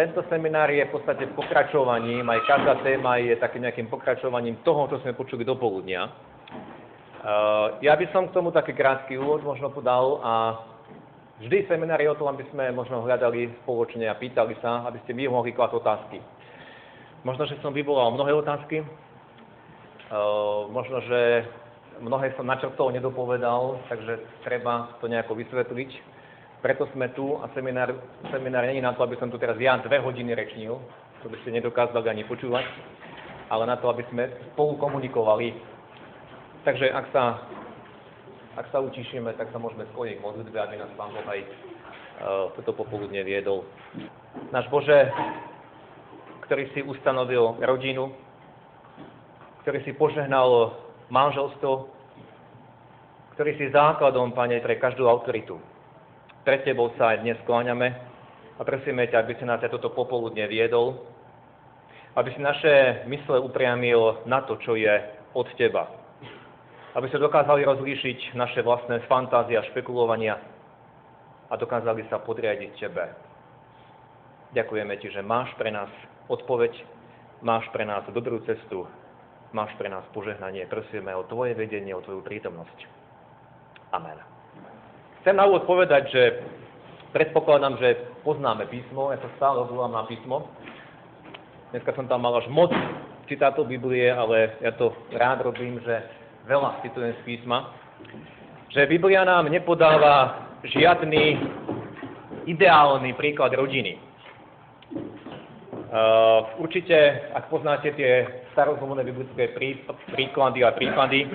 [0.00, 4.96] tento seminár je v podstate pokračovaním, aj každá téma je takým nejakým pokračovaním toho, čo
[5.04, 6.08] sme počuli do poludnia.
[7.20, 10.32] Uh, ja by som k tomu taký krátky úvod možno podal a
[11.44, 15.12] vždy seminár je o tom, aby sme možno hľadali spoločne a pýtali sa, aby ste
[15.12, 16.16] vy mohli klásť otázky.
[17.20, 21.44] Možno, že som vyvolal mnohé otázky, uh, možno, že
[22.00, 24.16] mnohé som načrtol, nedopovedal, takže
[24.48, 25.90] treba to nejako vysvetliť.
[26.60, 27.88] Preto sme tu a seminár,
[28.28, 30.76] seminár není na to, aby som tu teraz ja dve hodiny rečnil,
[31.24, 32.68] to by ste nedokázali ani počúvať,
[33.48, 35.56] ale na to, aby sme spolu komunikovali.
[36.60, 37.48] Takže ak sa,
[38.60, 41.48] ak sa utišíme, tak sa môžeme skloniť k modlitbe, aby nás Pán Boh aj uh,
[42.60, 43.64] toto popoludne viedol.
[44.52, 45.08] Náš Bože,
[46.44, 48.12] ktorý si ustanovil rodinu,
[49.64, 50.76] ktorý si požehnal
[51.08, 51.88] manželstvo,
[53.32, 55.69] ktorý si základom, Pane, pre každú autoritu
[56.44, 57.88] pred Tebou sa aj dnes skláňame
[58.56, 61.00] a prosíme ťa, aby si nás aj toto popoludne viedol,
[62.16, 64.90] aby si naše mysle upriamil na to, čo je
[65.36, 65.88] od Teba.
[66.98, 70.36] Aby sa dokázali rozlíšiť naše vlastné fantázie a špekulovania
[71.50, 73.04] a dokázali sa podriadiť Tebe.
[74.50, 75.90] Ďakujeme Ti, že máš pre nás
[76.26, 76.74] odpoveď,
[77.46, 78.90] máš pre nás dobrú cestu,
[79.54, 80.66] máš pre nás požehnanie.
[80.66, 82.78] Prosíme o Tvoje vedenie, o Tvoju prítomnosť.
[83.94, 84.29] Amen.
[85.20, 86.22] Chcem na úvod povedať, že
[87.12, 90.48] predpokladám, že poznáme písmo, ja sa stále odvolám na písmo.
[91.76, 92.72] Dneska som tam mal až moc
[93.28, 96.08] citátov Biblie, ale ja to rád robím, že
[96.48, 97.68] veľa citujem z písma.
[98.72, 101.36] Že Biblia nám nepodáva žiadny
[102.48, 104.00] ideálny príklad rodiny.
[104.96, 108.24] Uh, určite, ak poznáte tie
[108.56, 109.52] starozumné biblické
[110.16, 111.28] príklady a príklady,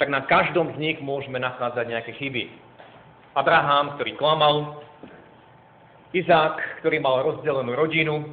[0.00, 2.71] tak na každom z nich môžeme nachádzať nejaké chyby
[3.32, 4.84] Abraham, ktorý klamal,
[6.12, 8.28] Izák, ktorý mal rozdelenú rodinu, uh,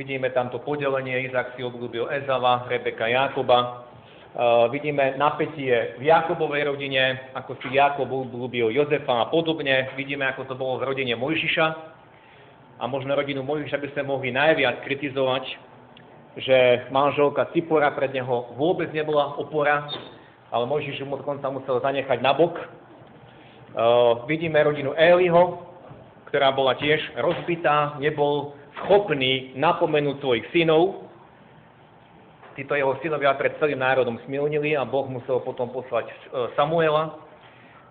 [0.00, 3.84] vidíme tamto podelenie, Izák si obľúbil Ezava, Rebeka Jakoba,
[4.32, 10.48] uh, vidíme napätie v Jakobovej rodine, ako si Jakob obľúbil Jozefa a podobne, vidíme, ako
[10.48, 11.66] to bolo v rodine Mojžiša.
[12.80, 15.44] A možno rodinu Mojžiša by sme mohli najviac kritizovať,
[16.40, 19.84] že manželka Cipora pred neho vôbec nebola opora,
[20.48, 22.85] ale Mojžiš mu dokonca musel zanechať nabok, Uh,
[24.28, 25.66] vidíme rodinu Eliho,
[26.30, 28.54] ktorá bola tiež rozbitá, nebol
[28.84, 31.06] schopný napomenúť svojich synov.
[32.56, 37.20] Títo jeho synovia pred celým národom smilnili a Boh musel potom poslať uh, Samuela.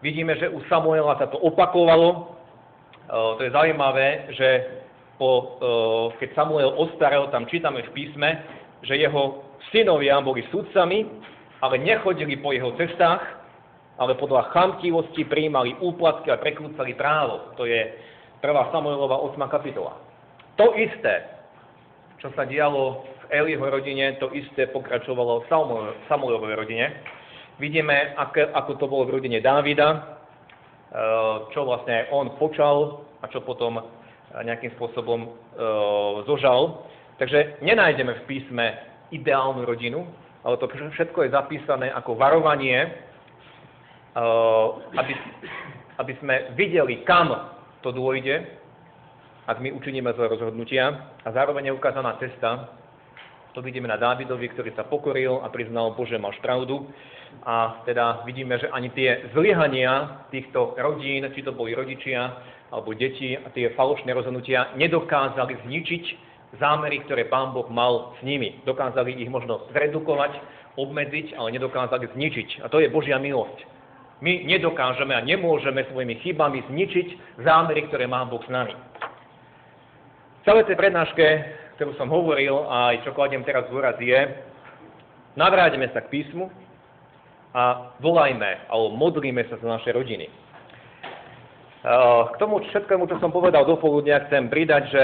[0.01, 2.37] Vidíme, že u Samuela sa to opakovalo.
[3.05, 4.49] Uh, to je zaujímavé, že
[5.15, 5.55] po,
[6.19, 8.35] keď Samuel ostarel, tam čítame v písme,
[8.83, 11.07] že jeho synovia boli sudcami,
[11.63, 13.23] ale nechodili po jeho cestách,
[13.95, 17.55] ale podľa chamtivosti prijímali úplatky a prekrúcali právo.
[17.55, 17.81] To je
[18.43, 18.73] 1.
[18.75, 19.39] Samuelova 8.
[19.47, 19.95] kapitola.
[20.59, 21.31] To isté,
[22.19, 25.45] čo sa dialo v Eliho rodine, to isté pokračovalo v
[26.07, 26.85] Samuelovej rodine.
[27.55, 29.99] Vidíme, ako, to bolo v rodine Dávida, e,
[31.55, 33.79] čo vlastne on počal a čo potom
[34.35, 35.29] nejakým spôsobom e,
[36.27, 36.83] zožal.
[37.15, 38.65] Takže nenájdeme v písme
[39.15, 40.03] ideálnu rodinu,
[40.43, 42.91] ale to všetko je zapísané ako varovanie
[44.95, 45.13] aby,
[45.99, 47.35] aby sme videli, kam
[47.83, 48.47] to dôjde,
[49.45, 51.13] ak my učiníme zlé rozhodnutia.
[51.21, 52.69] A zároveň je ukázaná cesta,
[53.53, 56.91] to vidíme na Dávidovi, ktorý sa pokoril a priznal, Bože, máš pravdu.
[57.47, 62.35] A teda vidíme, že ani tie zlyhania týchto rodín, či to boli rodičia
[62.73, 66.03] alebo deti, a tie falošné rozhodnutia nedokázali zničiť
[66.59, 68.59] zámery, ktoré Pán Boh mal s nimi.
[68.67, 70.35] Dokázali ich možno zredukovať,
[70.75, 72.65] obmedziť, ale nedokázali zničiť.
[72.65, 73.74] A to je Božia milosť.
[74.23, 78.71] My nedokážeme a nemôžeme svojimi chybami zničiť zámery, ktoré má Boh s nami.
[80.39, 81.25] V celej tej prednáške,
[81.75, 84.15] ktorú som hovoril a aj čo kladiem teraz dôraz je,
[85.35, 86.47] navráťme sa k písmu
[87.51, 90.31] a volajme alebo modlíme sa za naše rodiny.
[92.31, 95.03] K tomu všetkému, čo som povedal do poludnia, chcem pridať, že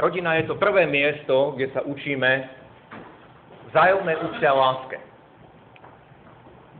[0.00, 2.48] rodina je to prvé miesto, kde sa učíme
[3.74, 4.96] vzájomné úcte a láske.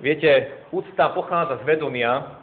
[0.04, 2.36] Viete, úcta pochádza z vedomia,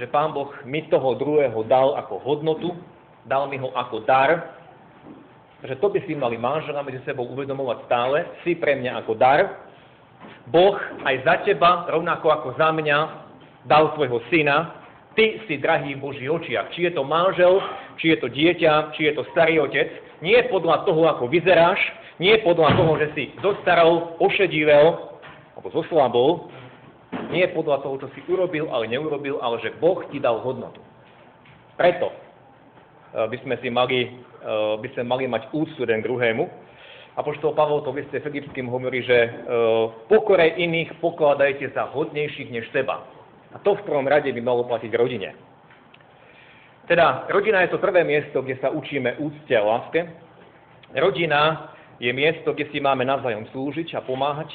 [0.00, 2.72] že Pán Boh mi toho druhého dal ako hodnotu,
[3.28, 4.56] dal mi ho ako dar,
[5.60, 9.60] že to by si mali manžela medzi sebou uvedomovať stále, si pre mňa ako dar.
[10.48, 12.98] Boh aj za teba, rovnako ako za mňa,
[13.68, 14.72] dal svojho syna,
[15.20, 16.72] ty si drahý v Boží očiach.
[16.72, 17.60] Či je to manžel,
[18.00, 19.92] či je to dieťa, či je to starý otec,
[20.24, 21.76] nie podľa toho, ako vyzeráš,
[22.16, 25.13] nie podľa toho, že si dostaral, ošedivel,
[25.54, 26.50] alebo zoslabol,
[27.30, 30.82] nie podľa toho, čo si urobil, ale neurobil, ale že Boh ti dal hodnotu.
[31.78, 32.10] Preto
[33.14, 34.18] by sme si mali,
[34.82, 36.50] by sme mali mať úctu jeden druhému.
[37.14, 43.06] Apoštol Pavol to v Filipským hovorí, že v pokore iných pokladajte za hodnejších než seba.
[43.54, 45.30] A to v prvom rade by malo platiť rodine.
[46.90, 50.10] Teda rodina je to prvé miesto, kde sa učíme úcte a láske.
[50.98, 51.70] Rodina
[52.02, 54.50] je miesto, kde si máme navzájom slúžiť a pomáhať.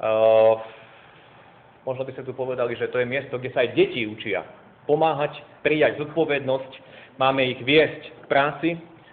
[0.00, 0.56] Uh,
[1.84, 4.42] možno by ste tu povedali, že to je miesto, kde sa aj deti učia
[4.88, 6.72] pomáhať, prijať zodpovednosť,
[7.20, 8.68] máme ich viesť k práci,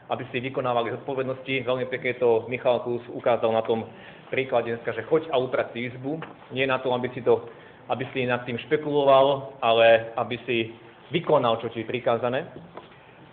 [0.07, 1.67] aby si vykonávali zodpovednosti.
[1.67, 3.85] Veľmi pekne to Michal Kus ukázal na tom
[4.31, 6.17] príklade dneska, že choď a uprať si izbu.
[6.55, 7.45] Nie na to, aby si, to,
[7.91, 10.71] aby si nad tým špekuloval, ale aby si
[11.11, 12.47] vykonal, čo ti je prikázané.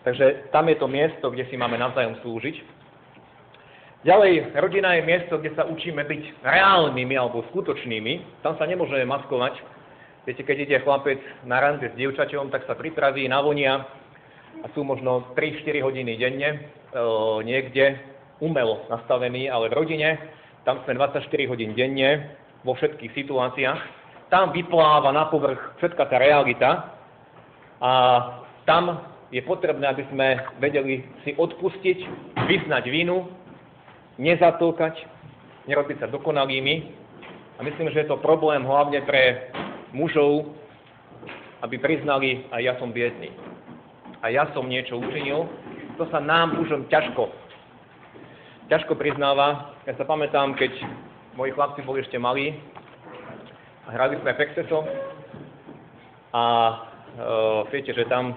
[0.05, 2.74] Takže tam je to miesto, kde si máme navzájom slúžiť.
[4.05, 8.45] Ďalej, rodina je miesto, kde sa učíme byť reálnymi alebo skutočnými.
[8.45, 9.57] Tam sa nemôžeme maskovať.
[10.29, 11.17] Viete, keď ide chlapec
[11.49, 13.89] na rande s dievčaťom, tak sa pripraví, navonia
[14.61, 16.59] a sú možno 3-4 hodiny denne e,
[17.49, 17.97] niekde
[18.45, 20.21] umelo nastavení, ale v rodine
[20.69, 23.81] tam sme 24 hodín denne vo všetkých situáciách.
[24.29, 26.93] Tam vypláva na povrch všetká tá realita
[27.81, 27.93] a
[28.69, 29.01] tam
[29.33, 31.99] je potrebné, aby sme vedeli si odpustiť,
[32.49, 33.44] vyznať vinu,
[34.19, 34.95] nezatlkať,
[35.67, 36.75] nerobiť sa dokonalými.
[37.59, 39.51] A myslím, že je to problém hlavne pre
[39.95, 40.55] mužov,
[41.63, 43.31] aby priznali, a ja som biedný.
[44.21, 45.47] A ja som niečo učinil.
[45.97, 47.31] To sa nám mužom ťažko,
[48.67, 49.77] ťažko priznáva.
[49.87, 50.75] Ja sa pamätám, keď
[51.39, 52.59] moji chlapci boli ešte malí
[53.87, 54.83] a hrali sme Pexeso
[56.35, 56.75] a e,
[57.71, 58.35] viete, že tam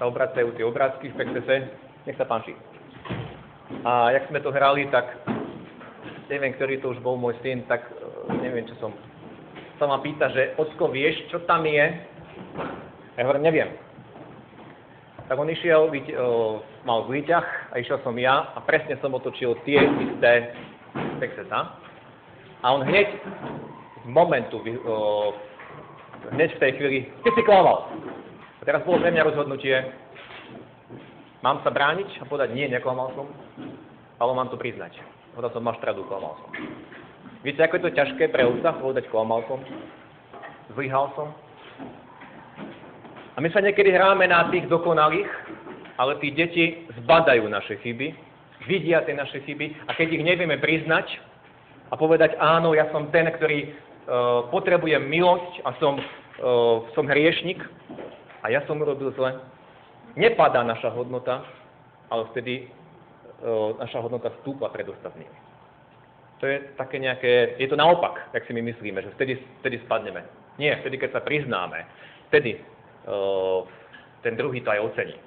[0.00, 1.56] sa obracajú tie obrázky v Pexese.
[2.06, 2.56] Nech sa páči.
[3.84, 5.06] A jak sme to hrali, tak
[6.30, 7.92] neviem, ktorý to už bol môj syn, tak e,
[8.42, 8.90] neviem, čo som
[9.78, 11.86] sa ma pýta, že Ocko, vieš, čo tam je?
[13.14, 13.70] Ja hovorím, neviem.
[15.30, 16.18] Tak on išiel, e,
[16.82, 20.56] mal zlý ťah a išiel som ja a presne som otočil tie isté
[21.22, 21.78] texeta.
[22.62, 23.06] A on hneď
[24.02, 25.30] z momentu, o,
[26.34, 27.86] hneď v tej chvíli, ty si klamal.
[28.58, 29.78] A teraz bolo pre mňa rozhodnutie,
[31.38, 33.30] Mám sa brániť a povedať, nie, neklamal som,
[34.18, 34.98] ale mám to priznať.
[35.38, 36.50] Povedal som, máš pravdu, klamal som.
[37.46, 39.62] Viete, ako je to ťažké pre otca povedať, klamal som,
[40.74, 41.30] zlyhal som.
[43.34, 45.30] A my sa niekedy hráme na tých dokonalých,
[45.94, 48.10] ale tí deti zbadajú naše chyby,
[48.66, 51.06] vidia tie naše chyby a keď ich nevieme priznať
[51.90, 57.62] a povedať, áno, ja som ten, ktorý uh, potrebuje milosť a som, uh, som hriešnik
[58.42, 59.38] a ja som urobil zle,
[60.16, 61.44] nepadá naša hodnota,
[62.08, 62.66] ale vtedy e,
[63.80, 65.36] naša hodnota stúpa pred ostatnými.
[66.38, 70.22] To je také nejaké, je to naopak, jak si my myslíme, že vtedy, vtedy spadneme.
[70.58, 71.84] Nie, vtedy, keď sa priznáme,
[72.30, 72.60] vtedy e,
[74.22, 75.18] ten druhý to aj ocení.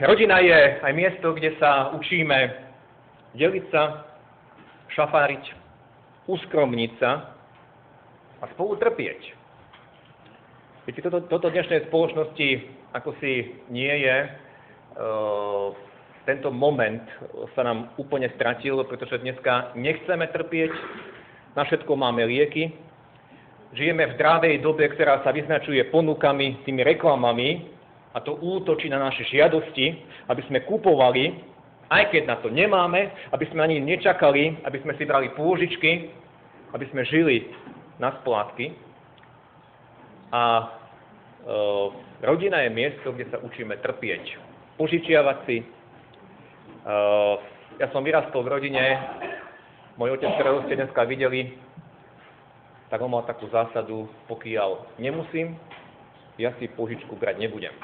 [0.00, 2.50] Rodina je aj miesto, kde sa učíme
[3.36, 4.08] deliť sa,
[4.90, 5.44] šafáriť,
[6.26, 7.34] uskromniť sa
[8.40, 9.20] a spolu trpieť.
[10.84, 12.48] Viete, toto, toto dnešnej spoločnosti
[12.94, 14.28] ako si nie je, e,
[16.24, 17.04] tento moment
[17.52, 20.72] sa nám úplne stratil, pretože dneska nechceme trpieť,
[21.54, 22.72] na všetko máme lieky,
[23.76, 27.74] žijeme v zdravej dobe, ktorá sa vyznačuje ponukami, tými reklamami,
[28.14, 29.98] a to útočí na naše žiadosti,
[30.30, 31.34] aby sme kupovali,
[31.90, 36.14] aj keď na to nemáme, aby sme ani nečakali, aby sme si brali pôžičky,
[36.72, 37.50] aby sme žili
[37.98, 38.70] na splátky.
[40.30, 40.64] A e,
[42.24, 44.40] Rodina je miesto, kde sa učíme trpieť,
[44.80, 45.60] požičiavať si.
[45.60, 47.36] Uh,
[47.76, 48.96] ja som vyrastol v rodine,
[50.00, 51.52] môj otec, ktorého ste dneska videli,
[52.88, 55.60] tak on mal takú zásadu, pokiaľ nemusím,
[56.40, 57.76] ja si požičku brať nebudem.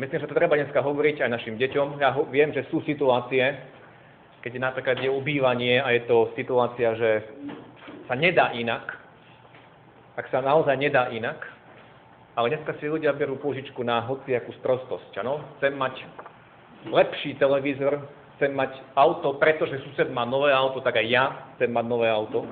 [0.00, 2.00] Myslím, že to treba dneska hovoriť aj našim deťom.
[2.00, 3.60] Ja viem, že sú situácie,
[4.40, 7.28] keď napríklad je ubývanie a je to situácia, že
[8.08, 8.88] sa nedá inak,
[10.16, 11.57] ak sa naozaj nedá inak,
[12.38, 15.10] ale dneska si ľudia berú pôžičku na hociakú sprostosť.
[15.26, 15.42] Ano?
[15.58, 16.06] Chcem mať
[16.86, 17.98] lepší televízor,
[18.38, 21.24] chcem mať auto, pretože sused má nové auto, tak aj ja
[21.58, 22.46] chcem mať nové auto.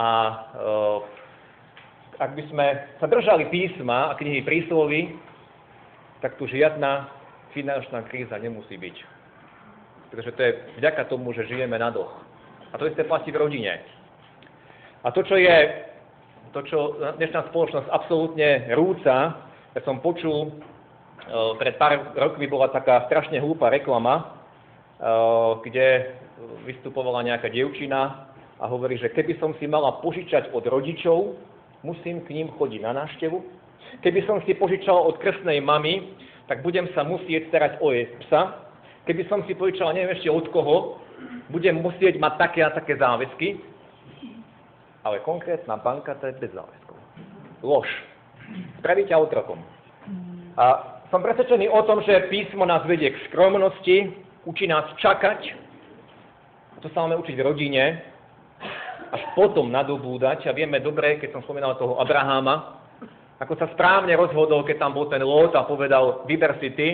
[0.00, 0.36] A e,
[2.16, 5.12] ak by sme sa držali písma a knihy príslovy,
[6.24, 7.12] tak tu žiadna
[7.52, 8.96] finančná kríza nemusí byť.
[10.08, 12.12] Pretože to je vďaka tomu, že žijeme na dlh.
[12.72, 13.76] A to isté platí v rodine.
[15.04, 15.84] A to, čo je
[16.56, 16.78] to, čo
[17.20, 19.44] dnešná spoločnosť absolútne rúca,
[19.76, 20.50] ja som počul, e,
[21.60, 24.24] pred pár rokmi bola taká strašne hlúpa reklama, e,
[25.68, 26.16] kde
[26.64, 31.36] vystupovala nejaká dievčina a hovorí, že keby som si mala požičať od rodičov,
[31.84, 33.66] musím k ním chodiť na návštevu,
[34.02, 36.12] Keby som si požičal od krstnej mamy,
[36.50, 38.68] tak budem sa musieť starať o jej psa.
[39.06, 41.00] Keby som si požičal neviem ešte od koho,
[41.48, 43.62] budem musieť mať také a také záväzky.
[45.06, 46.98] Ale konkrétna banka to je bez záväzkov.
[47.62, 47.86] Lož.
[48.82, 49.62] Spraví ťa otrokom.
[50.58, 50.64] A
[51.14, 54.10] som presvedčený o tom, že písmo nás vedie k skromnosti,
[54.42, 55.66] učí nás čakať,
[56.82, 57.84] to sa máme učiť v rodine,
[59.10, 60.50] až potom nadobúdať.
[60.50, 62.82] A vieme dobre, keď som spomínal toho Abraháma,
[63.38, 66.88] ako sa správne rozhodol, keď tam bol ten Lot a povedal, vyber si ty,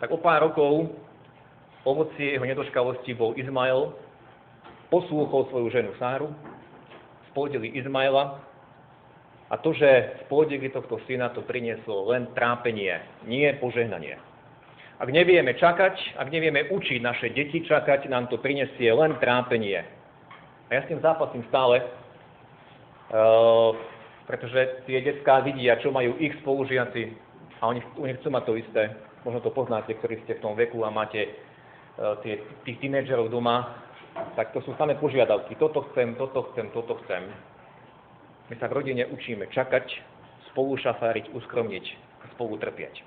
[0.00, 0.90] tak o pár rokov
[1.84, 3.92] ovocie jeho nedoškalosti bol Izmael,
[4.88, 6.32] poslúchol svoju ženu Sáru,
[7.34, 8.38] spôdili Izmaela
[9.50, 14.16] a to, že spôdili tohto syna, to prinieslo len trápenie, nie požehnanie.
[15.02, 19.82] Ak nevieme čakať, ak nevieme učiť naše deti čakať, nám to prinesie len trápenie.
[20.70, 23.74] A ja s tým zápasím stále, uh,
[24.24, 27.10] pretože tie detská vidia, čo majú ich spolužiaci
[27.60, 28.82] a oni, oni chcú mať to isté.
[29.26, 31.28] Možno to poznáte, ktorí ste v tom veku a máte
[32.22, 33.83] tie, tých tínedžerov doma,
[34.34, 35.58] tak to sú samé požiadavky.
[35.58, 37.26] Toto chcem, toto chcem, toto chcem.
[38.50, 39.86] My sa v rodine učíme čakať,
[40.52, 41.84] spolu šafáriť, uskromniť
[42.22, 43.02] a spolu trpieť.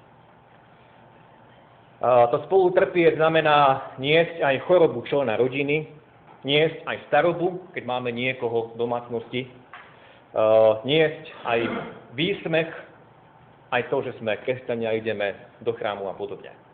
[1.98, 5.90] Uh, to spolu trpieť znamená niesť aj chorobu člena rodiny,
[6.46, 9.42] niesť aj starobu, keď máme niekoho v domácnosti,
[10.38, 11.60] uh, niesť aj
[12.14, 12.70] výsmech,
[13.74, 15.34] aj to, že sme kresťania, ideme
[15.66, 16.67] do chrámu a podobne.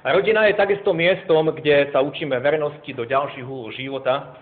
[0.00, 4.32] A rodina je takisto miestom, kde sa učíme vernosti do ďalších úloh života.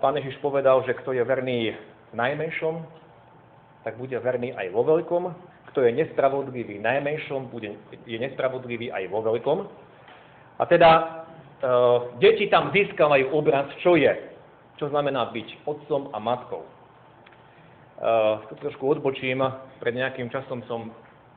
[0.00, 1.76] Pán Ježiš povedal, že kto je verný
[2.12, 2.80] v najmenšom,
[3.84, 5.36] tak bude verný aj vo veľkom.
[5.68, 7.76] Kto je nespravodlivý v najmenšom, bude,
[8.08, 9.68] je nespravodlivý aj vo veľkom.
[10.56, 10.90] A teda
[11.60, 14.16] uh, deti tam získavajú obraz, čo je,
[14.80, 16.64] čo znamená byť otcom a matkou.
[18.00, 19.44] Uh, tu trošku odbočím,
[19.76, 20.88] pred nejakým časom som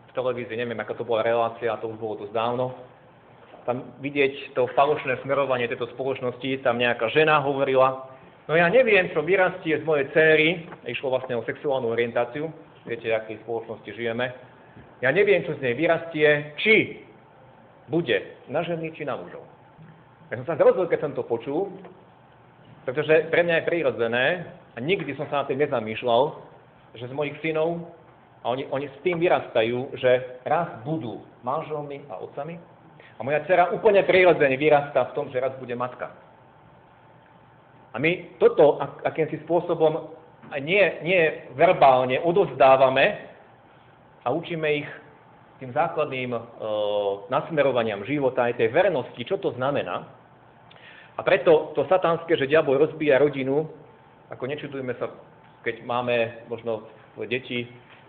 [0.09, 2.73] v televízii, neviem, aká to bola relácia, to už bolo dosť dávno,
[3.69, 8.09] tam vidieť to falošné smerovanie tejto spoločnosti, tam nejaká žena hovorila,
[8.49, 10.47] no ja neviem, čo vyrastie z mojej céry,
[10.89, 12.49] išlo vlastne o sexuálnu orientáciu,
[12.89, 14.33] viete, v akej spoločnosti žijeme,
[15.05, 17.05] ja neviem, čo z nej vyrastie, či
[17.87, 18.17] bude
[18.49, 19.45] na ženy, či na mužov.
[20.29, 21.73] Ja som sa zrozil, keď som to počul,
[22.85, 24.25] pretože pre mňa je prirodzené
[24.73, 26.37] a nikdy som sa na tým nezamýšľal,
[26.97, 27.85] že z mojich synov,
[28.39, 32.55] a oni, oni s tým vyrastajú, že raz budú manželmi a otcami,
[33.19, 36.15] a moja dcera úplne prirodzene vyrastá v tom, že raz bude matka.
[37.91, 40.15] A my toto akýmsi spôsobom
[40.63, 43.27] nie, nie verbálne odozdávame
[44.23, 44.89] a učíme ich
[45.59, 46.39] tým základným e,
[47.27, 50.07] nasmerovaniam života, aj tej vernosti, čo to znamená.
[51.17, 53.67] A preto to satanské, že diabol rozbíja rodinu,
[54.31, 55.11] ako nečudujme sa,
[55.67, 56.87] keď máme možno
[57.27, 57.67] deti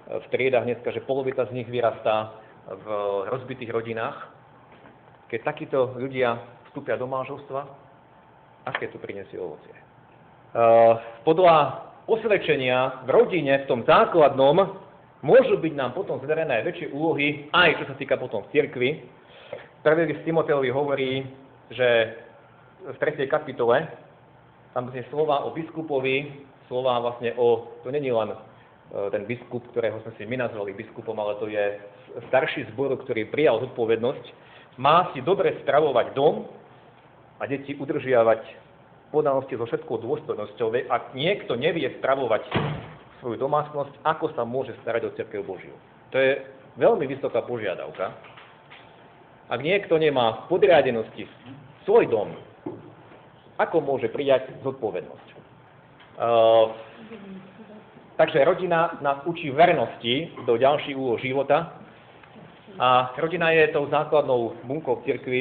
[0.09, 2.35] v triedach dneska, že polovica z nich vyrastá
[2.67, 2.87] v
[3.31, 4.31] rozbitých rodinách.
[5.31, 6.39] Keď takíto ľudia
[6.71, 7.61] vstúpia do manželstva,
[8.67, 9.75] aké to prinesie ovocie.
[9.75, 9.83] E,
[11.23, 14.75] podľa osvedčenia v rodine, v tom základnom,
[15.23, 18.91] môžu byť nám potom zverené väčšie úlohy, aj čo sa týka potom v cirkvi.
[19.81, 21.25] Prvý list Timoteovi hovorí,
[21.71, 22.19] že
[22.85, 23.31] v 3.
[23.31, 23.87] kapitole,
[24.75, 28.35] tam je slova o biskupovi, slova vlastne o, to není len
[28.91, 31.79] ten biskup, ktorého sme si my nazvali biskupom, ale to je
[32.27, 34.25] starší zbor, ktorý prijal zodpovednosť,
[34.83, 36.51] má si dobre spravovať dom
[37.39, 38.43] a deti udržiavať
[39.15, 40.91] podanosti so všetkou dôstojnosťou.
[40.91, 42.47] Ak niekto nevie spravovať
[43.23, 45.75] svoju domácnosť, ako sa môže starať o cerkev Božiu.
[46.11, 46.43] To je
[46.81, 48.11] veľmi vysoká požiadavka.
[49.51, 51.27] Ak niekto nemá v podriadenosti
[51.85, 52.33] svoj dom,
[53.59, 55.29] ako môže prijať zodpovednosť?
[56.21, 56.73] Uh,
[58.21, 61.81] takže rodina nás učí vernosti do ďalších úloh života.
[62.77, 65.41] A rodina je tou základnou bunkou v cirkvi.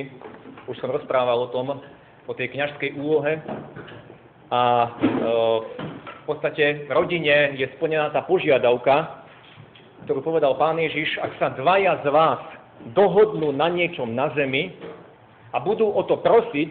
[0.71, 1.75] Už som rozprával o tom,
[2.23, 3.43] o tej kňažskej úlohe.
[4.49, 4.61] A
[4.95, 5.89] uh,
[6.29, 9.25] podstate v rodine je splnená tá požiadavka,
[10.05, 12.37] ktorú povedal Pán Ježiš, ak sa dvaja z vás
[12.93, 14.77] dohodnú na niečom na zemi
[15.49, 16.69] a budú o to prosiť,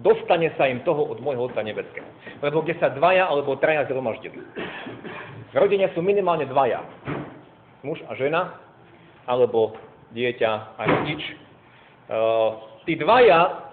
[0.00, 2.06] dostane sa im toho od môjho Otca Nebeského.
[2.42, 4.40] Lebo kde sa dvaja alebo traja zhromaždili.
[5.54, 6.82] Rodine sú minimálne dvaja.
[7.86, 8.58] Muž a žena,
[9.28, 9.76] alebo
[10.10, 11.22] dieťa a rodič.
[12.10, 13.70] Uh, tí dvaja,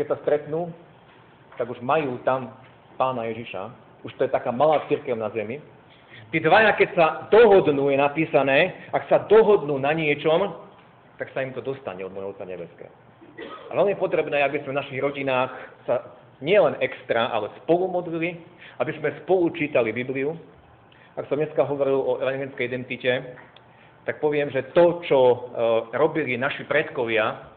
[0.00, 0.72] keď sa stretnú,
[1.56, 2.52] tak už majú tam
[3.00, 3.72] pána Ježiša,
[4.04, 5.60] už to je taká malá církev na zemi,
[6.30, 10.52] tí dvaja, keď sa dohodnú, je napísané, ak sa dohodnú na niečom,
[11.16, 12.92] tak sa im to dostane od môjho Otca Nebeského.
[13.70, 15.52] A veľmi potrebné, aby sme v našich rodinách
[15.84, 18.36] sa nielen extra, ale spolu modlili,
[18.80, 20.36] aby sme spolu čítali Bibliu,
[21.16, 23.12] ak som dneska hovoril o evangelickej identite,
[24.04, 25.38] tak poviem, že to, čo uh,
[25.96, 27.50] robili naši predkovia,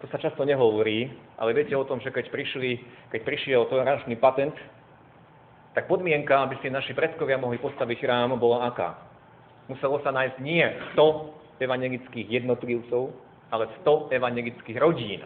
[0.00, 2.80] to sa často nehovorí, ale viete o tom, že keď, prišli,
[3.12, 4.56] keď prišiel tolerančný patent,
[5.76, 8.96] tak podmienka, aby si naši predkovia mohli postaviť chrám, bola aká?
[9.68, 10.64] Muselo sa nájsť nie
[10.96, 13.12] 100 evangelických jednotlivcov,
[13.50, 15.24] ale 100 evangelických rodín.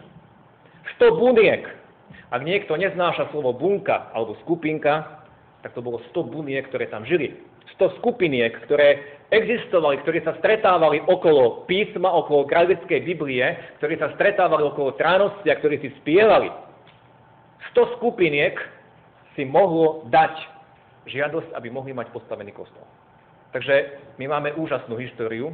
[0.97, 1.63] 100 buniek.
[2.29, 5.23] Ak niekto neznáša slovo bunka alebo skupinka,
[5.61, 7.35] tak to bolo 100 buniek, ktoré tam žili.
[7.77, 13.45] 100 skupiniek, ktoré existovali, ktorí sa stretávali okolo písma, okolo kráľovskej Biblie,
[13.77, 16.49] ktorí sa stretávali okolo tránosti a ktorí si spievali.
[17.71, 18.57] 100 skupiniek
[19.37, 20.33] si mohlo dať
[21.05, 22.83] žiadosť, aby mohli mať postavený kostol.
[23.53, 25.53] Takže my máme úžasnú históriu,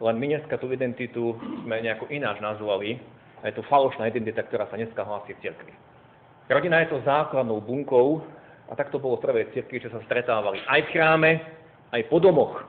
[0.00, 2.96] len my dneska tú identitu sme nejako ináč nazvali.
[3.40, 5.72] A je to falošná identita, ktorá sa dneska hlási v cirkvi.
[6.48, 8.20] Rodina je to základnou bunkou
[8.68, 11.30] a tak to bolo v prvej cirkvi, že sa stretávali aj v chráme,
[11.92, 12.64] aj po domoch.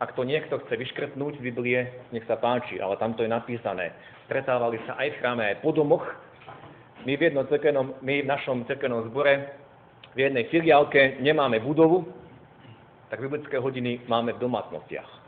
[0.00, 1.80] Ak to niekto chce vyškrtnúť z Biblie,
[2.16, 3.92] nech sa páči, ale tam to je napísané.
[4.24, 6.04] Stretávali sa aj v chráme, aj po domoch.
[7.04, 7.36] My v,
[8.00, 9.52] my v našom cerkenom zbore
[10.16, 12.08] v jednej filiálke nemáme budovu,
[13.12, 15.19] tak biblické hodiny máme v domácnostiach.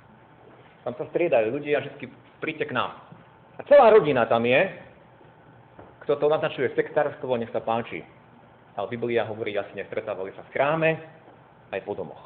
[0.83, 2.11] Tam sa striedajú ľudia a vždy
[2.43, 2.99] príďte k nám.
[3.59, 4.61] A celá rodina tam je,
[6.03, 8.03] kto to naznačuje sektárstvo, nech sa páči.
[8.75, 10.91] Ale Biblia hovorí jasne, stretávali sa v kráme
[11.71, 12.23] aj po domoch.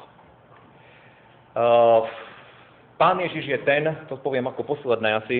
[1.53, 2.09] Uh,
[2.97, 5.37] Pán Ježiš je ten, to poviem ako posledné asi,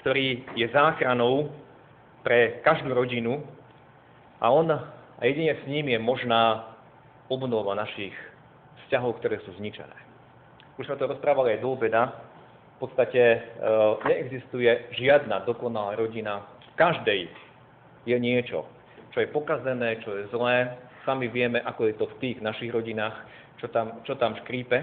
[0.00, 1.52] ktorý je záchranou
[2.24, 3.44] pre každú rodinu
[4.40, 6.72] a on a jedine s ním je možná
[7.28, 8.16] obnova našich
[8.84, 10.03] vzťahov, ktoré sú zničené
[10.78, 12.02] už sme to rozprávali aj do obeda,
[12.74, 13.38] v podstate e,
[14.10, 16.42] neexistuje žiadna dokonalá rodina.
[16.42, 17.30] V každej
[18.02, 18.66] je niečo,
[19.14, 20.74] čo je pokazené, čo je zlé.
[21.06, 23.14] Sami vieme, ako je to v tých našich rodinách,
[23.62, 24.82] čo tam, čo tam škrípe.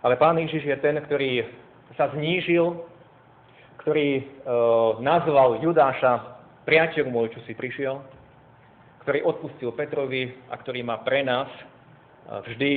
[0.00, 1.44] Ale Pán Ježiš je ten, ktorý
[2.00, 2.80] sa znížil,
[3.84, 4.24] ktorý e,
[5.04, 8.00] nazval Judáša priateľ môj, čo si prišiel,
[9.04, 11.62] ktorý odpustil Petrovi a ktorý má pre nás e,
[12.50, 12.72] vždy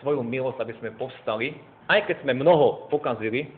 [0.00, 1.58] svoju milosť, aby sme povstali,
[1.90, 3.50] aj keď sme mnoho pokazili,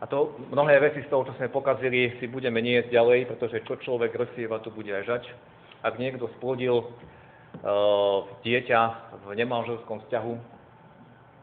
[0.00, 3.76] a to mnohé veci z toho, čo sme pokazili, si budeme niesť ďalej, pretože čo
[3.76, 5.28] človek rozsieva, to bude žať.
[5.84, 8.80] Ak niekto splodil uh, dieťa
[9.28, 10.34] v nemanželskom vzťahu,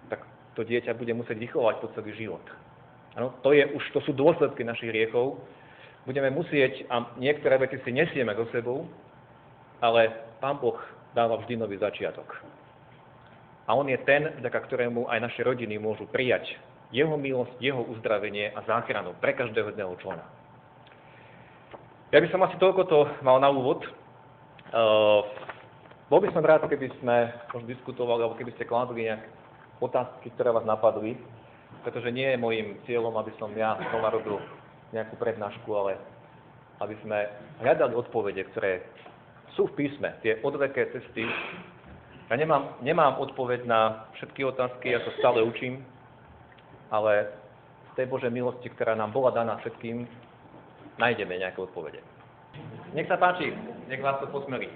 [0.09, 0.25] tak
[0.57, 2.41] to dieťa bude musieť vychovať po celý život.
[3.13, 5.37] Ano, to, je už, to sú dôsledky našich riekov.
[6.09, 8.89] Budeme musieť, a niektoré veci si nesieme so sebou,
[9.85, 10.09] ale
[10.41, 10.81] Pán Boh
[11.13, 12.56] dáva vždy nový začiatok.
[13.67, 16.55] A on je ten, vďaka ktorému aj naše rodiny môžu prijať
[16.95, 20.23] jeho milosť, jeho uzdravenie a záchranu pre každého jedného člena.
[22.15, 23.83] Ja by som asi toľko to mal na úvod.
[24.71, 25.27] Uh,
[26.07, 29.27] bol by som rád, keby sme možno diskutovali, alebo keby ste kládli nejaké
[29.83, 31.19] otázky, ktoré vás napadli,
[31.83, 34.39] pretože nie je môjim cieľom, aby som ja znova robil
[34.95, 35.99] nejakú prednášku, ale
[36.79, 37.27] aby sme
[37.59, 38.87] hľadali odpovede, ktoré
[39.59, 41.27] sú v písme, tie odveké cesty,
[42.27, 45.79] ja nemám, nemám odpoveď na všetky otázky, ja sa stále učím,
[46.91, 47.31] ale
[47.91, 50.03] z tej Božej milosti, ktorá nám bola daná všetkým,
[50.99, 52.03] nájdeme nejaké odpovede.
[52.91, 53.55] Nech sa páči,
[53.87, 54.67] nech vás to posmelí.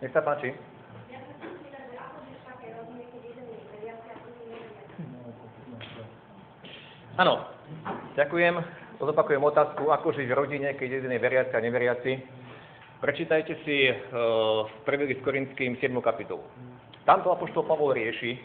[0.00, 0.52] Nech sa páči.
[7.14, 7.46] Áno,
[8.14, 8.54] Ďakujem.
[9.02, 12.12] Zopakujem otázku, ako žiť v rodine, keď jeden je veriaci a neveriaci.
[13.02, 15.90] Prečítajte si uh, prvý list Korinským 7.
[15.98, 16.46] kapitolu.
[17.02, 18.38] Tamto apoštol Pavol rieši.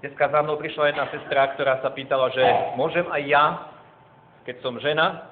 [0.00, 2.40] Dneska za mnou prišla jedna sestra, ktorá sa pýtala, že
[2.80, 3.44] môžem aj ja,
[4.48, 5.28] keď som žena,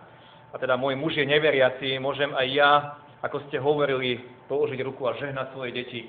[0.52, 5.16] a teda môj muž je neveriaci, môžem aj ja, ako ste hovorili, položiť ruku a
[5.16, 6.04] žehnať svoje deti.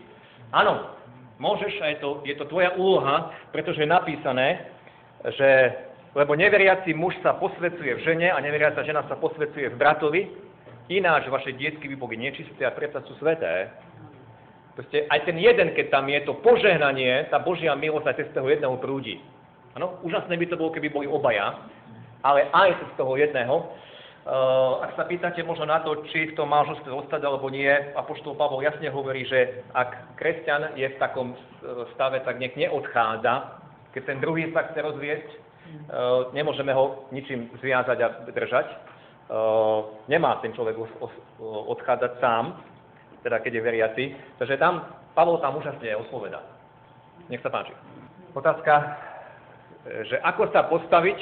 [0.51, 0.91] Áno,
[1.39, 4.75] môžeš a je to, je to tvoja úloha, pretože je napísané,
[5.39, 5.71] že
[6.17, 10.21] lebo neveriaci muž sa posvedcuje v žene a neveriaca žena sa posvedcuje v bratovi,
[10.89, 13.69] ináč vaše detsky by boli nečisté a predsa sú sveté.
[14.73, 18.47] Proste aj ten jeden, keď tam je to požehnanie, tá Božia milosť aj cez toho
[18.47, 19.19] jedného prúdi.
[19.77, 21.61] Áno, úžasné by to bolo, keby boli obaja,
[22.25, 23.69] ale aj cez toho jedného.
[24.29, 28.37] Uh, ak sa pýtate možno na to, či v tom manželstve ostať alebo nie, Apoštol
[28.37, 31.33] Pavol jasne hovorí, že ak kresťan je v takom
[31.97, 35.48] stave, tak nech neodchádza, keď ten druhý sa chce rozviesť, Eh,
[36.33, 38.67] nemôžeme ho ničím zviazať a držať.
[39.29, 39.79] Eh,
[40.09, 40.73] nemá ten človek
[41.69, 42.57] odchádzať sám,
[43.21, 44.03] teda keď je veriaci.
[44.41, 44.81] Takže tam
[45.13, 46.41] Pavol tam úžasne odpoveda.
[47.29, 47.77] Nech sa páči.
[48.33, 48.73] Otázka,
[49.85, 51.19] eh, že ako sa postaviť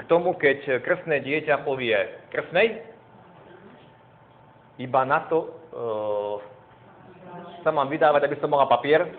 [0.00, 1.92] k tomu, keď krstné dieťa povie
[2.32, 2.88] krstnej,
[4.80, 5.44] iba na to
[5.76, 6.40] uh,
[7.60, 9.12] sa mám vydávať, aby som mala papier.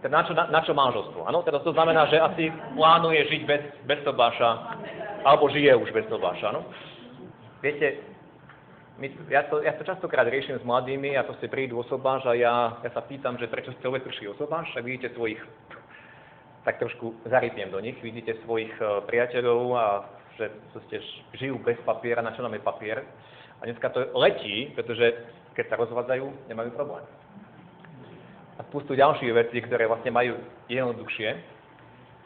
[0.00, 1.28] Teda na čo, na, na čo manželstvo?
[1.28, 4.80] Áno, teda to znamená, že asi plánuje žiť bez, bez sobáša,
[5.28, 6.64] alebo žije už bez sobáša, áno?
[7.60, 8.00] Viete,
[8.96, 12.80] my, ja, to, ja to častokrát riešim s mladými a si prídu osobáš a ja,
[12.80, 15.40] ja sa pýtam, že prečo ste vôbec prišli osobáš, tak vidíte svojich,
[16.64, 19.84] tak trošku zarypiem do nich, vidíte svojich uh, priateľov a
[20.40, 20.96] že proste
[21.36, 23.04] žijú bez papiera, na čo nám je papier.
[23.60, 25.12] A dneska to letí, pretože
[25.52, 27.04] keď sa rozvádzajú, nemajú problém.
[28.60, 30.36] A spustu ďalších vecí, ktoré vlastne majú
[30.68, 31.28] jednoduchšie.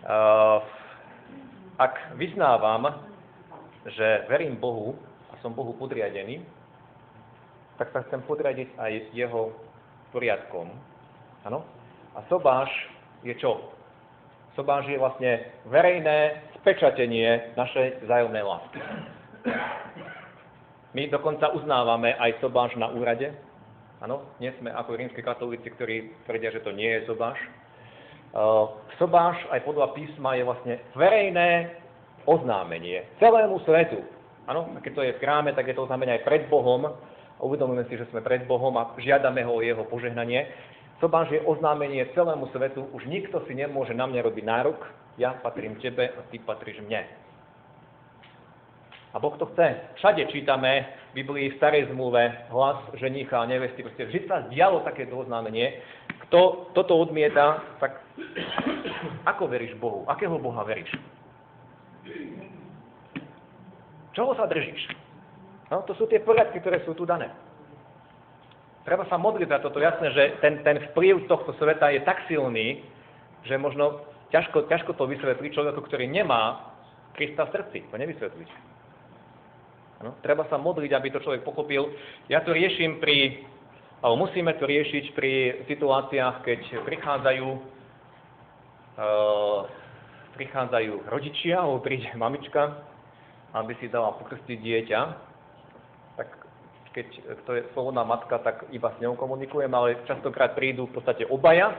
[0.02, 0.58] Uh,
[1.78, 2.90] ak vyznávam,
[3.86, 4.98] že verím Bohu
[5.30, 6.42] a som Bohu podriadený,
[7.78, 9.54] tak sa chcem podriadiť aj jeho
[10.10, 10.74] poriadkom.
[11.46, 11.62] Áno?
[12.18, 12.70] A sobáš
[13.22, 13.70] je čo?
[14.58, 18.78] Sobáš je vlastne verejné spečatenie našej vzájomnej lásky.
[20.98, 23.34] My dokonca uznávame aj sobáš na úrade.
[24.04, 27.40] Áno, nie sme ako rímske katolíci, ktorí tvrdia, že to nie je sobáš.
[29.00, 31.72] Sobáš aj podľa písma je vlastne verejné
[32.28, 34.04] oznámenie celému svetu.
[34.44, 36.84] Áno, keď to je v kráme, tak je to oznámenie aj pred Bohom.
[37.40, 40.52] Uvedomujeme si, že sme pred Bohom a žiadame ho o jeho požehnanie.
[41.00, 44.84] Sobáš je oznámenie celému svetu, už nikto si nemôže na mňa robiť nárok,
[45.16, 47.08] ja patrím tebe a ty patríš mne.
[49.14, 49.78] A Boh to chce.
[50.02, 53.86] Všade čítame v Biblii v starej zmluve hlas ženicha a nevesty.
[53.86, 55.78] Proste vždy sa dialo takéto oznámenie.
[56.26, 58.02] Kto toto odmieta, tak
[59.30, 60.02] ako veríš Bohu?
[60.10, 60.90] Akého Boha veríš?
[64.18, 64.90] Čoho sa držíš?
[65.70, 67.30] No, to sú tie poriadky, ktoré sú tu dané.
[68.82, 69.78] Treba sa modliť za toto.
[69.78, 72.82] Jasné, že ten, ten vplyv tohto sveta je tak silný,
[73.46, 76.74] že možno ťažko, ťažko to vysvetliť človeku, ktorý nemá
[77.14, 77.78] Krista v srdci.
[77.88, 78.73] To nevysvetliť.
[80.04, 80.20] Ano?
[80.20, 81.88] Treba sa modliť, aby to človek pochopil.
[82.28, 83.40] Ja to riešim pri,
[84.04, 87.48] alebo musíme to riešiť pri situáciách, keď prichádzajú,
[89.00, 89.64] uh,
[90.36, 92.84] prichádzajú rodičia, alebo príde mamička,
[93.56, 95.00] aby si dala pokrstiť dieťa.
[96.20, 96.28] Tak
[96.92, 97.06] keď
[97.48, 101.72] to je slobodná matka, tak iba s ňou komunikujem, ale častokrát prídu v podstate obaja,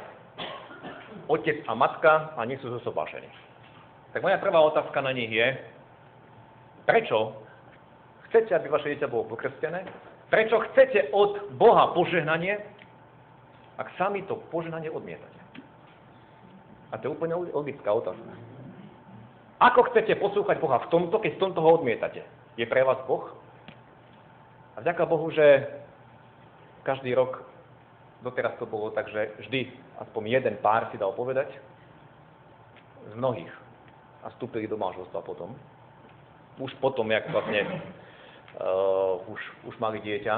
[1.29, 3.29] otec a matka a nie sú zosobášení.
[4.17, 5.61] Tak moja prvá otázka na nich je,
[6.89, 7.44] prečo
[8.29, 9.85] chcete, aby vaše dieťa bolo pokrstené?
[10.29, 12.57] Prečo chcete od Boha požehnanie,
[13.77, 15.39] ak sami to požehnanie odmietate?
[16.89, 18.31] A to je úplne logická otázka.
[19.59, 22.23] Ako chcete poslúchať Boha v tomto, keď v tomto ho odmietate?
[22.59, 23.31] Je pre vás Boh?
[24.75, 25.67] A vďaka Bohu, že
[26.83, 27.43] každý rok
[28.23, 29.71] doteraz to bolo tak, že vždy
[30.03, 31.47] aspoň jeden pár si dal povedať
[33.11, 33.51] z mnohých
[34.25, 35.53] a vstúpili do manželstva potom.
[36.57, 37.63] Už potom, jak vlastne
[38.59, 40.35] uh, už, už mali dieťa.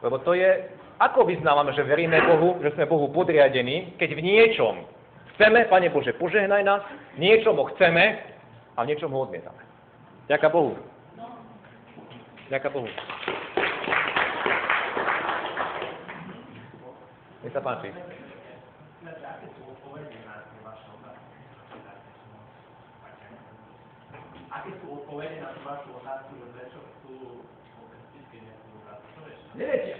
[0.00, 0.68] Lebo to je,
[1.00, 4.84] ako vyznávame, že veríme Bohu, že sme Bohu podriadení, keď v niečom
[5.36, 6.84] chceme, Pane Bože, požehnaj nás,
[7.16, 8.20] niečom ho chceme
[8.76, 9.60] a v niečom ho odmietame.
[10.28, 10.76] Ďaká Bohu.
[12.52, 12.88] Ďaká Bohu.
[17.40, 17.88] Nech sa páči.
[24.50, 27.46] Aké sú odpovede na tú vašu otázku, že prečo chcú
[27.80, 28.68] pokrstiť, keď nechcú
[29.56, 29.94] Neviete.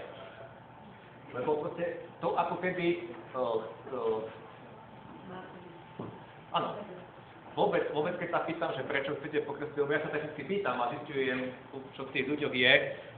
[1.31, 3.07] Lebo proste to ako keby...
[3.31, 3.63] Uh,
[3.95, 4.19] uh,
[6.55, 6.75] áno.
[7.51, 10.95] Vôbec, vôbec, keď sa pýtam, že prečo chcete lebo ja sa tak vždy pýtam a
[10.95, 11.51] zistujem,
[11.99, 12.73] čo v tých ľuďoch je,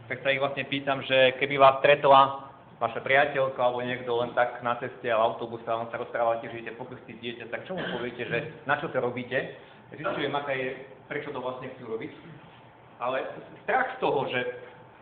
[0.09, 2.49] tak sa ich vlastne pýtam, že keby vás stretla
[2.81, 6.65] vaša priateľka alebo niekto len tak na ceste a autobuse a on sa rozprávate, že
[6.65, 9.53] idete pokrstiť dieťa, tak čo mu poviete, že na čo to robíte?
[9.93, 12.11] Zistujem, aká je, prečo to vlastne chcú robiť.
[12.97, 13.21] Ale
[13.63, 14.39] strach z toho, že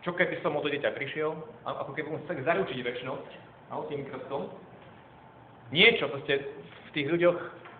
[0.02, 1.34] čo keby som o to dieťa prišiel,
[1.66, 3.30] ako keby mu chcel zaručiť väčšnosť,
[3.72, 4.52] a tým krstom,
[5.72, 7.38] niečo proste v tých ľuďoch,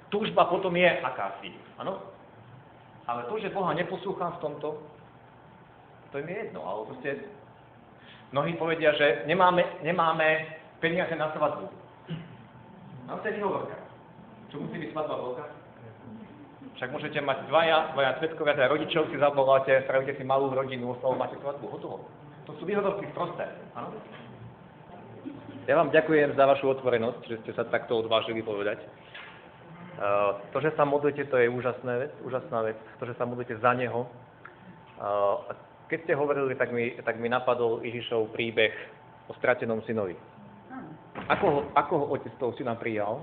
[0.08, 2.00] túžba potom je akási, áno?
[3.04, 4.80] Ale to, že Boha neposlúcham v tomto,
[6.14, 7.10] to je mi jedno, ale proste
[8.32, 11.68] Mnohí povedia, že nemáme, nemáme peniaze na svadbu.
[13.08, 13.76] A vtedy hovorka.
[14.48, 15.44] Čo musí byť svadba veľká?
[16.76, 21.20] Však môžete mať dvaja, dvaja svetkovia, teda rodičov si zavoláte, spravíte si malú rodinu, oslovu,
[21.20, 21.96] máte svadbu, hotovo.
[22.48, 23.94] To sú výhodovky prosté, áno?
[25.70, 28.82] Ja vám ďakujem za vašu otvorenosť, že ste sa takto odvážili povedať.
[29.94, 32.78] Uh, to, že sa modlíte, to je úžasná vec, úžasná vec.
[32.98, 34.10] To, že sa modlíte za Neho.
[34.98, 35.38] Uh,
[35.86, 38.74] keď ste hovorili, tak mi, tak mi napadol Ježišov príbeh
[39.30, 40.18] o stratenom synovi.
[41.30, 43.22] Ako ho, ako ho otec toho syna prijal?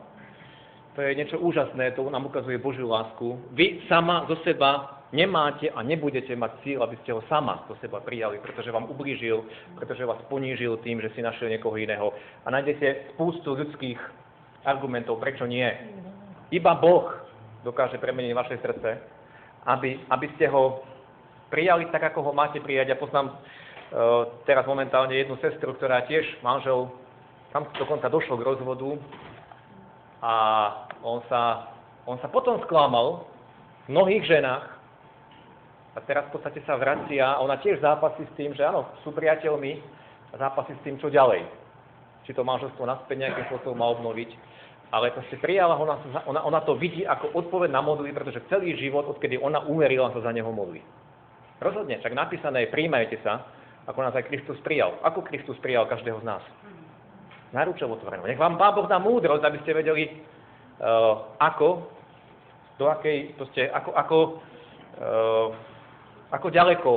[0.98, 3.38] To je niečo úžasné, to nám ukazuje Božiu lásku.
[3.54, 8.02] Vy sama zo seba nemáte a nebudete mať cíl, aby ste ho sama zo seba
[8.02, 9.46] prijali, pretože vám ublížil,
[9.78, 12.14] pretože vás ponížil tým, že si našiel niekoho iného.
[12.46, 13.98] A nájdete spústu ľudských
[14.66, 15.66] argumentov, prečo nie.
[16.50, 17.10] Iba Boh
[17.62, 18.90] dokáže premeniť vaše srdce,
[19.66, 20.82] aby, aby ste ho
[21.50, 22.94] prijali tak, ako ho máte prijať.
[22.94, 26.90] Ja poznám uh, teraz momentálne jednu sestru, ktorá tiež manžel,
[27.50, 28.98] tam dokonca došlo k rozvodu
[30.20, 30.34] a
[31.04, 31.72] on sa,
[32.04, 33.24] on sa potom sklamal
[33.88, 34.66] v mnohých ženách
[35.96, 39.80] a teraz v podstate sa vracia ona tiež zápasí s tým, že áno, sú priateľmi
[40.32, 41.44] a zápasí s tým, čo ďalej.
[42.28, 44.32] Či to manželstvo naspäť nejakým spôsobom má obnoviť.
[44.90, 49.06] Ale proste prijala, ona, ona, ona to vidí ako odpoveď na modlitby, pretože celý život,
[49.06, 50.82] odkedy ona uverila, sa za neho modlí.
[51.62, 53.46] Rozhodne, však napísané je, príjmajte sa,
[53.86, 54.98] ako nás aj Kristus prijal.
[55.06, 56.44] Ako Kristus prijal každého z nás?
[57.50, 58.30] Náručov otvorenú.
[58.30, 61.90] Nech vám Pán Boh dá múdrosť, aby ste vedeli, uh, ako,
[62.78, 64.18] do akej, proste, ako, ako,
[65.02, 65.48] uh,
[66.30, 66.92] ako ďaleko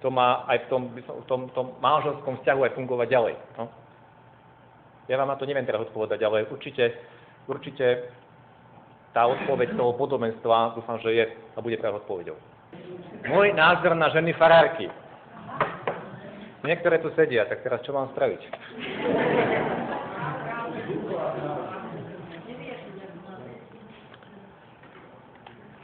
[0.00, 3.34] to má aj v tom, v tom, tom manželskom vzťahu aj fungovať ďalej.
[3.58, 3.64] No?
[5.08, 6.94] Ja vám na to neviem teraz odpovedať, ale určite,
[7.46, 8.10] určite
[9.16, 11.24] tá odpoveď toho podobenstva, dúfam, že je
[11.56, 12.36] a bude práve odpoveďou.
[13.30, 14.92] Môj názor na ženy farárky.
[16.66, 18.42] Niektoré tu sedia, tak teraz čo mám spraviť?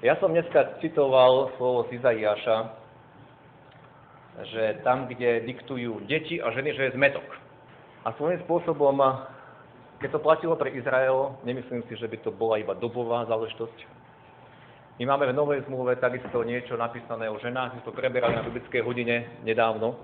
[0.02, 2.02] Ja som dneska citoval slovo z
[4.42, 7.26] že tam, kde diktujú deti a ženy, že je zmetok.
[8.02, 8.98] A svojím spôsobom,
[10.02, 13.78] keď to platilo pre Izrael, nemyslím si, že by to bola iba dobová záležitosť.
[14.98, 18.82] My máme v Novej zmluve takisto niečo napísané o ženách, my to preberali na biblickej
[18.82, 19.94] hodine nedávno.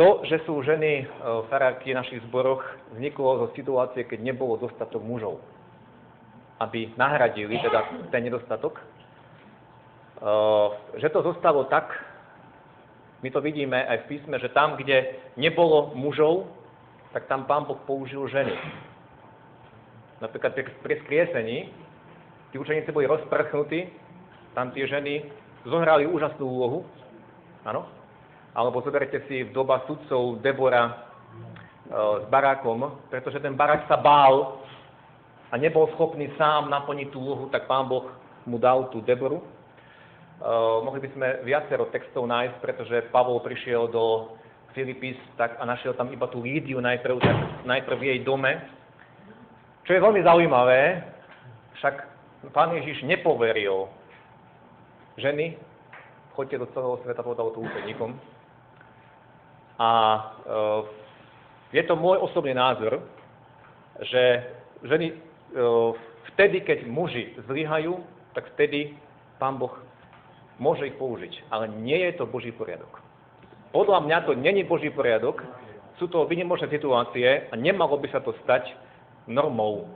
[0.00, 1.06] To, že sú ženy e,
[1.52, 2.64] farárky v našich zboroch,
[2.96, 5.44] vzniklo zo situácie, keď nebolo dostatok mužov
[6.60, 8.80] aby nahradili teda ten nedostatok.
[11.00, 11.88] Že to zostalo tak,
[13.24, 16.48] my to vidíme aj v písme, že tam, kde nebolo mužov,
[17.16, 18.52] tak tam pán Boh použil ženy.
[20.20, 20.52] Napríklad
[20.84, 21.72] pri skriesení,
[22.52, 23.88] tí učeníci boli rozprchnutí,
[24.52, 25.24] tam tie ženy
[25.64, 26.84] zohrali úžasnú úlohu,
[27.64, 27.88] áno?
[28.54, 30.92] Alebo zoberte si v doba sudcov Debora e,
[32.22, 34.58] s barákom, pretože ten barák sa bál
[35.50, 38.06] a nebol schopný sám naplniť tú úlohu, tak pán Boh
[38.46, 39.42] mu dal tú Deboru.
[40.40, 44.32] Uh, mohli by sme viacero textov nájsť, pretože Pavol prišiel do
[44.72, 47.36] Filipis tak, a našiel tam iba tú Lídiu najprv, tak,
[47.68, 48.56] najprv v jej dome.
[49.84, 51.04] Čo je veľmi zaujímavé,
[51.76, 51.94] však
[52.56, 53.92] pán Ježiš nepoveril
[55.20, 55.60] ženy,
[56.32, 58.16] choďte do celého sveta, povedal to účeníkom.
[59.80, 59.88] A
[60.44, 60.80] uh,
[61.72, 63.00] je to môj osobný názor,
[64.04, 64.44] že
[64.84, 65.16] ženy
[66.34, 68.00] vtedy, keď muži zlyhajú,
[68.36, 68.94] tak vtedy
[69.40, 69.72] Pán Boh
[70.60, 71.48] môže ich použiť.
[71.50, 73.00] Ale nie je to Boží poriadok.
[73.72, 75.42] Podľa mňa to není Boží poriadok,
[75.98, 78.72] sú to vynimočné situácie a nemalo by sa to stať
[79.28, 79.88] normou.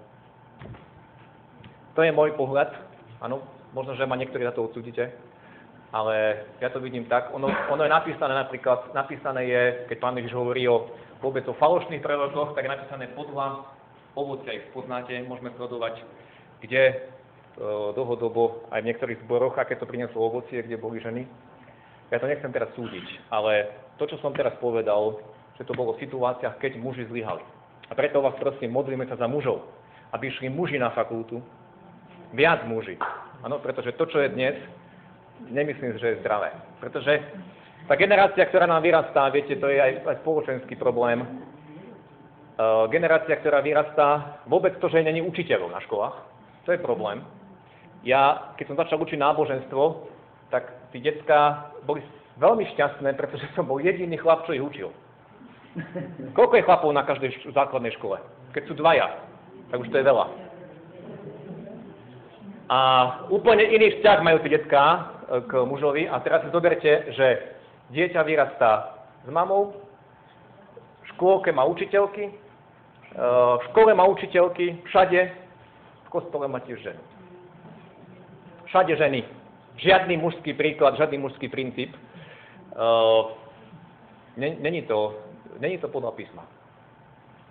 [1.96, 2.70] To je môj pohľad.
[3.24, 3.40] Áno,
[3.72, 5.14] možno, že ma niektorí za to odsúdite,
[5.94, 7.30] ale ja to vidím tak.
[7.30, 9.62] Ono, ono je napísané napríklad, napísané je,
[9.94, 10.90] keď pán Ježiš hovorí o
[11.22, 13.62] vôbec o falošných prorokoch, tak je napísané podľa
[14.18, 16.02] ovocia ich poznáte, môžeme sledovať,
[16.66, 16.94] kde e,
[17.94, 21.30] dlhodobo aj v niektorých zboroch, aké to prinieslo ovocie, kde boli ženy.
[22.10, 25.22] Ja to nechcem teraz súdiť, ale to, čo som teraz povedal,
[25.54, 27.42] že to bolo v situáciách, keď muži zlyhali.
[27.86, 29.62] A preto vás prosím, modlíme sa za mužov,
[30.10, 31.38] aby išli muži na fakultu,
[32.34, 32.98] viac muži.
[33.46, 34.58] Áno, pretože to, čo je dnes,
[35.50, 36.52] nemyslím, že je zdravé.
[36.80, 37.20] Pretože
[37.88, 41.24] tá generácia, ktorá nám vyrastá, viete, to je aj, aj spoločenský problém,
[42.54, 46.14] Eh, generácia, ktorá vyrastá, vôbec to, že není učiteľov na školách,
[46.62, 47.18] to je problém.
[48.06, 50.06] Ja, keď som začal učiť náboženstvo,
[50.54, 51.98] tak tí detská boli
[52.38, 54.94] veľmi šťastné, pretože som bol jediný chlap, čo ich učil.
[56.38, 58.22] Koľko je chlapov na každej základnej škole?
[58.54, 59.10] Keď sú dvaja,
[59.74, 60.30] tak už to je veľa.
[62.68, 62.78] A
[63.28, 65.02] úplne iný vzťah majú tie detská eh,
[65.44, 66.08] k mužovi.
[66.08, 67.26] A teraz si zoberte, že
[67.92, 69.76] dieťa vyrastá s mamou,
[71.04, 72.32] v škôlke má učiteľky,
[73.14, 75.20] v škole má učiteľky, všade,
[76.04, 77.02] v kostole má tiež ženy.
[78.66, 79.22] Všade ženy.
[79.78, 81.94] Žiadny mužský príklad, žiadny mužský princíp.
[84.36, 85.14] Není to,
[85.62, 86.42] není to podľa písma.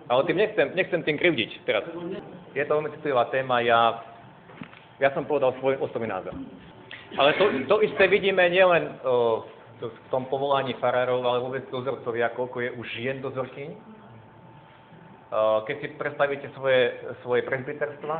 [0.08, 1.84] Ale tým nechcem, nechcem tým krivdiť teraz.
[2.52, 4.04] Je to veľmi citlivá téma, ja,
[5.02, 6.34] ja som povedal svoj osobný názor.
[7.14, 9.42] Ale to, to isté vidíme nielen uh,
[9.78, 13.94] v tom povolaní farárov, ale vôbec dozorcovia, koľko je už žien dozorkyň
[15.66, 16.94] keď si predstavíte svoje,
[17.26, 18.16] svoje presbyterstva,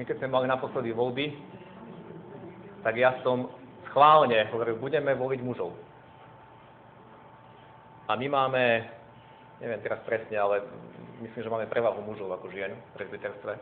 [0.00, 1.36] my keď sme mali naposledy voľby,
[2.80, 3.52] tak ja som
[3.90, 5.76] schválne hovoril, budeme voliť mužov.
[8.08, 8.62] A my máme,
[9.60, 10.64] neviem teraz presne, ale
[11.20, 13.52] myslím, že máme prevahu mužov ako žien v presbyterstve.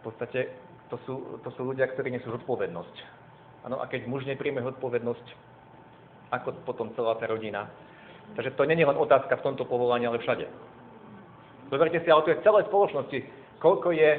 [0.02, 0.50] podstate
[0.90, 1.14] to sú,
[1.46, 2.96] to sú ľudia, ktorí nesú zodpovednosť.
[3.64, 5.26] Ano, a keď muž nepríjme zodpovednosť,
[6.30, 7.70] ako potom celá tá rodina.
[8.34, 10.46] Takže to není len otázka v tomto povolaní, ale všade.
[11.70, 13.18] Zoberte si, ale to je v celej spoločnosti.
[13.58, 14.10] Koľko je,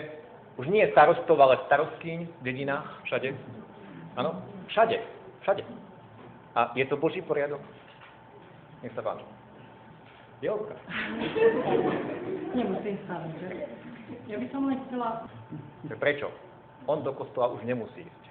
[0.60, 3.36] už nie je starostov, ale starostkyň v dedinách, všade.
[4.20, 5.00] Áno, všade,
[5.44, 5.64] všade.
[6.56, 7.64] A je to Boží poriadok?
[8.84, 9.24] Nech sa páči.
[10.44, 10.76] Jolka.
[12.52, 13.70] Nemusím sa, že?
[14.28, 15.30] Ja by som len chcela...
[15.88, 16.28] Prečo?
[16.90, 18.24] On do kostola už nemusí ísť.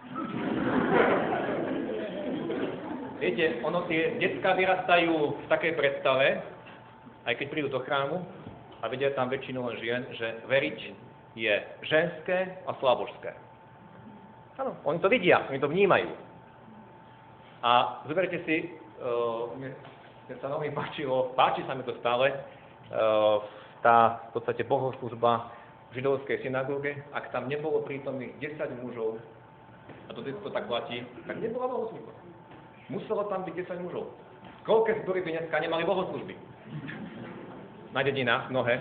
[3.21, 6.41] Viete, ono tie detská vyrastajú v takej predstave,
[7.29, 8.25] aj keď prídu do chrámu,
[8.81, 10.79] a vidia tam väčšinu len žien, že veriť
[11.37, 13.37] je ženské a slabožské.
[14.57, 16.11] Áno, oni to vidia, oni to vnímajú.
[17.61, 18.73] A zoberte si,
[19.05, 19.77] uh, mne,
[20.29, 23.45] mne sa veľmi páčilo, páči sa mi to stále, uh,
[23.85, 25.53] tá v podstate bohoslužba
[25.93, 29.19] židovskej synagóge, ak tam nebolo prítomných 10 mužov,
[30.07, 32.13] a to to tak platí, tak nebola bohoslužba.
[32.91, 34.15] Muselo tam byť 10 mužov.
[34.67, 36.35] Koľké zbory by dneska nemali bohoslužby?
[37.93, 38.81] na dedinách mnohé.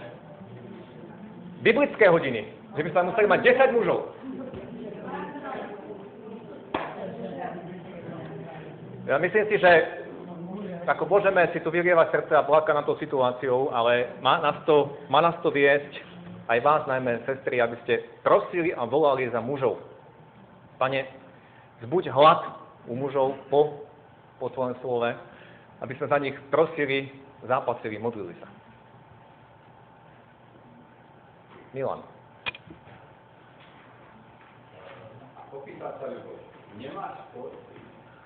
[1.62, 2.46] Biblické hodiny,
[2.78, 4.00] že by sa museli mať 10 mužov.
[9.10, 9.72] Ja myslím si, že
[10.86, 14.94] ako môžeme si tu vylievať srdce a plakať na tou situáciou, ale má nás to,
[15.10, 16.02] má nás to viesť,
[16.50, 19.78] aj vás najmä, sestry, aby ste prosili a volali za mužov.
[20.82, 21.06] Pane,
[21.86, 22.42] zbuď hlad
[22.90, 23.86] u mužov po,
[24.42, 25.14] po tvojom slove,
[25.86, 27.14] aby sme za nich prosili,
[27.46, 28.50] zápasili, modlili sa.
[31.70, 32.02] Milan.
[35.38, 36.42] A opýtať sa Ľuboš,
[36.82, 37.62] nemáš pocit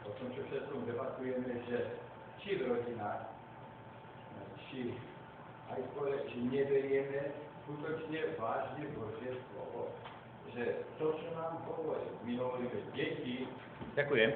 [0.07, 1.99] o tom, čo všetko debatujeme, že
[2.39, 3.27] či v rodinách,
[4.71, 4.95] či
[5.75, 9.95] aj skôr, či neverieme skutočne vážne Božie slovo,
[10.51, 13.47] že to, čo nám hovorí, my hovoríme deti.
[13.95, 14.29] Ďakujem.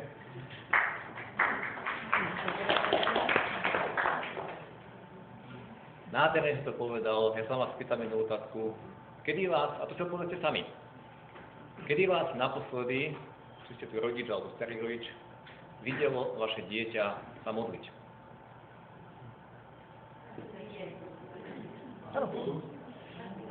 [6.08, 8.72] Nádherne si to povedal, ja sa vás pýtam jednu otázku.
[9.28, 10.64] Kedy vás, a to čo poviete sami,
[11.84, 13.12] kedy vás naposledy,
[13.68, 15.04] či ste tu rodič alebo starý rodič,
[15.84, 17.06] videlo vaše dieťa
[17.44, 17.92] sa modliť?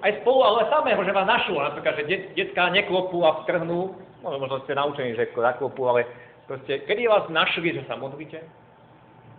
[0.06, 3.90] Aj spolu, ale samého, že vás našlo, napríklad, že det, detská neklopú a vtrhnú,
[4.22, 6.06] no, možno ste naučení, že zaklopú, ale
[6.46, 8.38] proste, kedy vás našli, že sa modlíte?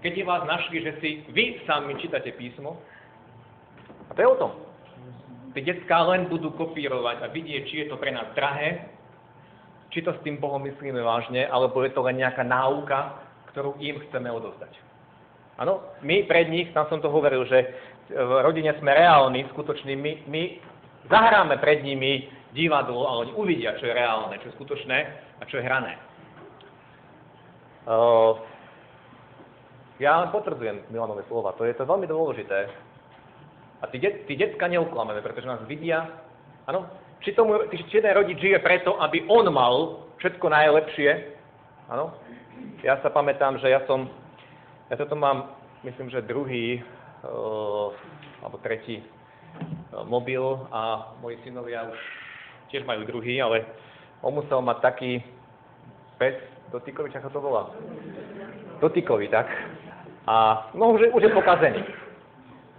[0.04, 2.84] Kedy vás našli, že si vy sami čítate písmo?
[4.12, 4.52] A to je o tom.
[5.56, 8.92] Tie detská len budú kopírovať a vidieť, či je to pre nás drahé,
[9.96, 13.16] či to s tým Bohom myslíme vážne, alebo je to len nejaká náuka,
[13.56, 14.76] ktorú im chceme odovzdať.
[15.64, 17.72] Áno, my pred nich, tam som to hovoril, že
[18.08, 20.42] v rodine sme reálni, skutoční, my, my
[21.12, 24.98] zahráme pred nimi divadlo a oni uvidia, čo je reálne, čo je skutočné
[25.40, 26.00] a čo je hrané.
[27.88, 28.40] Uh,
[30.00, 32.68] ja len potvrdzujem Milanové slova, to je to veľmi dôležité.
[33.84, 36.08] A tí, de- tí decka neuklameme, pretože nás vidia.
[36.66, 36.88] Áno?
[37.22, 41.12] Či, tomu, či jeden rodič žije preto, aby on mal všetko najlepšie.
[41.92, 42.16] Áno?
[42.82, 44.10] Ja sa pamätám, že ja som,
[44.90, 45.54] ja toto mám,
[45.86, 46.97] myslím, že druhý, uh,
[48.44, 52.00] alebo tretí uh, mobil a moji synovia už
[52.72, 53.64] tiež majú druhý, ale
[54.24, 55.12] on musel mať taký
[56.18, 56.36] pes,
[56.72, 57.64] dotykový, ako to volá?
[58.84, 59.48] Dotykový, tak.
[60.28, 61.82] A no už, už je pokazený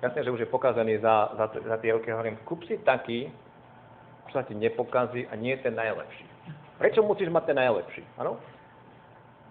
[0.02, 2.10] jasne, že už je pokazaný za, za, za tie roky.
[2.10, 3.30] Hovorím, kúp si taký,
[4.30, 6.24] čo sa ti nepokazí a nie je ten najlepší.
[6.78, 8.02] Prečo musíš mať ten najlepší?
[8.18, 8.38] Áno?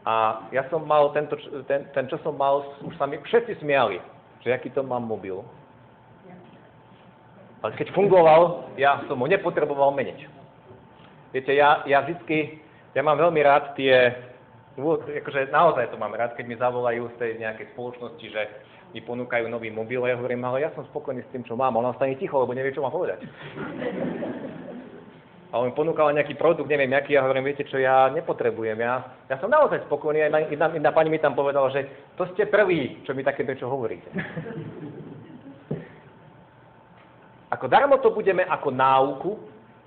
[0.08, 1.36] A ja som mal, tento,
[1.68, 4.00] ten, ten, čo som mal, už sa mi všetci smiali,
[4.48, 5.44] že aký to mám mobil.
[7.60, 10.24] Ale keď fungoval, ja som ho nepotreboval meniť.
[11.36, 12.64] Viete, ja, ja vždy,
[12.96, 14.16] ja mám veľmi rád tie,
[14.80, 18.42] akože naozaj to mám rád, keď mi zavolajú z tej nejakej spoločnosti, že
[18.96, 21.76] mi ponúkajú nový mobil a ja hovorím, ale ja som spokojný s tým, čo mám.
[21.76, 23.20] On stane ticho, lebo nevie, čo má povedať.
[25.48, 28.84] A on mi ponúkal nejaký produkt, neviem aký, ja hovorím, viete čo, ja nepotrebujem.
[28.84, 30.28] Ja, ja som naozaj spokojný.
[30.28, 31.88] Jedna, jedna, jedna pani mi tam povedala, že
[32.20, 34.12] to ste prvý, čo mi také čo hovoríte.
[37.48, 39.32] Ako darmo to budeme ako náuku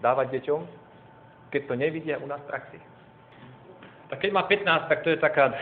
[0.01, 0.61] dávať deťom,
[1.53, 2.79] keď to nevidia u nás v praxi.
[4.09, 5.53] Tak keď má 15, tak to je taká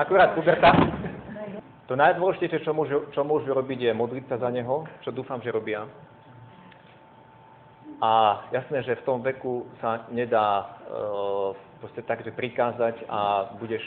[0.00, 0.72] akurát puberta.
[0.72, 5.44] To To najdôležitejšie, čo môžu, čo môžu robiť, je modliť sa za neho, čo dúfam,
[5.44, 5.84] že robia.
[8.02, 13.82] A jasné, že v tom veku sa nedá uh, proste tak, že prikázať a budeš,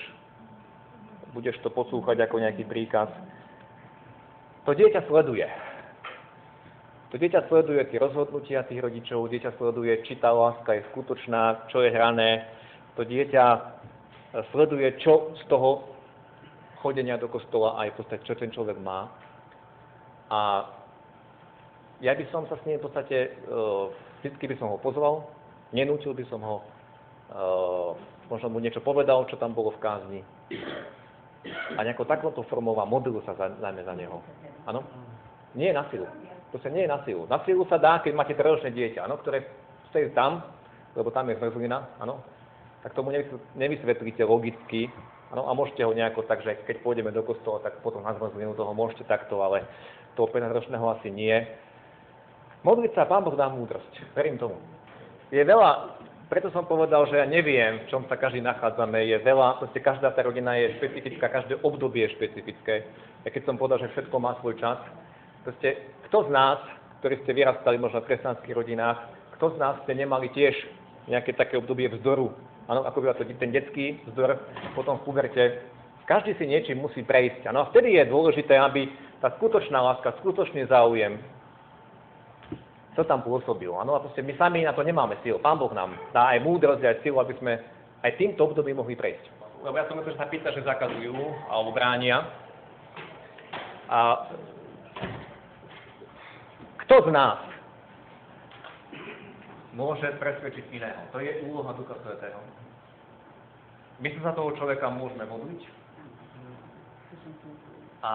[1.36, 3.12] budeš to poslúchať ako nejaký príkaz.
[4.64, 5.44] To dieťa sleduje.
[7.12, 11.84] To dieťa sleduje tie rozhodnutia tých rodičov, dieťa sleduje, či tá láska je skutočná, čo
[11.84, 12.48] je hrané.
[12.96, 13.46] To dieťa
[14.56, 15.92] sleduje, čo z toho
[16.80, 19.12] chodenia do kostola aj v podstate, čo ten človek má.
[20.32, 20.72] A
[22.04, 23.88] ja by som sa s ním v podstate, uh,
[24.20, 25.26] vždycky by som ho pozval,
[25.72, 26.58] nenútil by som ho,
[27.32, 27.92] uh,
[28.30, 30.22] možno mu niečo povedal, čo tam bolo v kázni.
[31.78, 34.18] A nejako takouto formou a modlil sa najmä za neho.
[34.66, 34.82] Áno?
[35.54, 36.08] Nie je na silu.
[36.52, 37.30] To sa nie je na silu.
[37.30, 39.46] Na silu sa dá, keď máte treročné dieťa, áno, ktoré
[39.94, 40.42] stojí tam,
[40.98, 42.24] lebo tam je zmrzlina, áno,
[42.82, 43.14] tak tomu
[43.56, 44.90] nevysvetlíte logicky,
[45.34, 48.54] Ano, a môžete ho nejako tak, že keď pôjdeme do kostola, tak potom na zmrzlinu
[48.54, 49.66] toho môžete takto, ale
[50.14, 51.34] toho 15-ročného asi nie.
[52.66, 54.18] Modliť sa, Pán Boh dá múdrosť.
[54.18, 54.58] Verím tomu.
[55.30, 56.02] Je veľa,
[56.34, 59.06] preto som povedal, že ja neviem, v čom sa každý nachádzame.
[59.06, 62.90] Je veľa, proste každá tá rodina je špecifická, každé obdobie je špecifické.
[63.22, 64.82] Ja keď som povedal, že všetko má svoj čas,
[65.46, 66.58] proste kto z nás,
[67.06, 68.98] ktorí ste vyrastali možno v kresťanských rodinách,
[69.38, 70.58] kto z nás ste nemali tiež
[71.06, 72.34] nejaké také obdobie vzdoru,
[72.66, 74.42] Áno, ako býva to ten detský vzdor,
[74.74, 75.62] potom v puberte.
[76.10, 77.46] Každý si niečím musí prejsť.
[77.46, 78.90] Áno, vtedy je dôležité, aby
[79.22, 81.22] tá skutočná láska, skutočný záujem
[82.96, 83.70] to tam pôsobil.
[83.76, 85.38] Áno, a proste my sami na to nemáme síl.
[85.44, 87.60] Pán Boh nám dá aj múdrosť, aj sílu, aby sme
[88.02, 89.26] aj týmto obdobím mohli prejsť.
[89.62, 91.16] Lebo ja som to, že sa pýta, že zakazujú
[91.52, 92.24] alebo bránia.
[93.92, 94.30] A
[96.86, 97.42] kto z nás
[99.76, 101.02] môže presvedčiť iného.
[101.12, 102.40] To je úloha Ducha Svetého.
[104.00, 105.62] My sa za toho človeka môžeme modliť.
[108.06, 108.14] A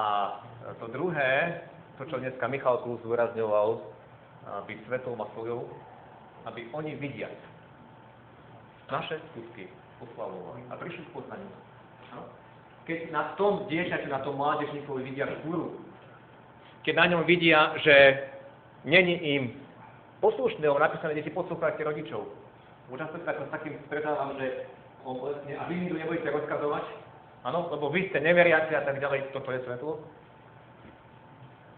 [0.78, 1.66] to druhé,
[1.98, 3.82] to, čo dneska Michal Klus zúrazňoval,
[4.46, 5.68] byť svetlom a solou,
[6.48, 7.36] aby oni vidiať
[8.90, 9.68] naše skutky
[10.00, 11.52] oslavovali a prišli k poznaniu.
[12.88, 15.78] Keď na tom dieťaťu, na tom mládežníkovi vidia škúru,
[16.82, 17.94] keď na ňom vidia, že
[18.88, 19.42] není im
[20.24, 22.24] poslušného napísané deti poslúchajte rodičov.
[22.90, 24.66] Často sa s takým stretávam, že
[25.06, 26.84] vlastne, a vy mi tu nebudete rozkazovať,
[27.46, 30.02] áno, lebo vy ste neveriaci a tak ďalej, toto je svetlo.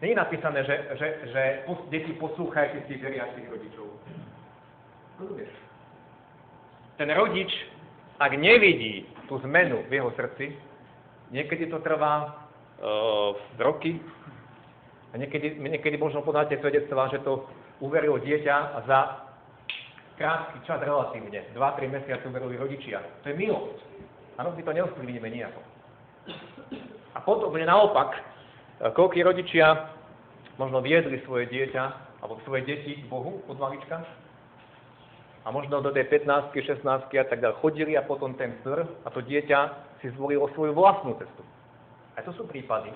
[0.02, 1.42] Je napísané, že, že, že
[1.94, 3.86] deti poslúchajte si veriacich rodičov.
[5.22, 5.52] Rozumieš?
[6.98, 7.50] Ten rodič,
[8.18, 10.58] ak nevidí tú zmenu v jeho srdci,
[11.30, 12.34] niekedy to trvá
[12.82, 14.02] uh, roky,
[15.12, 17.46] a niekedy, niekedy možno poznáte svedectvá, že to
[17.84, 19.00] uverilo dieťa a za
[20.16, 22.98] krátky čas relatívne, 2-3 mesiace uverili rodičia.
[23.22, 23.78] To je milosť.
[24.40, 25.60] Áno, my to neosplivníme nejako.
[27.12, 28.31] A potom je naopak,
[28.90, 29.94] koľkí rodičia
[30.58, 31.84] možno viedli svoje dieťa
[32.18, 34.02] alebo svoje deti k Bohu od malička
[35.42, 39.08] a možno do tej 15 16 a tak ďalej chodili a potom ten sr a
[39.10, 39.58] to dieťa
[40.02, 41.42] si zvolilo svoju vlastnú cestu.
[42.18, 42.90] A to sú prípady.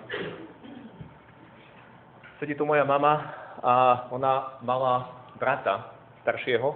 [2.43, 3.33] Sedí tu moja mama
[3.63, 5.95] a ona mala brata
[6.27, 6.75] staršieho,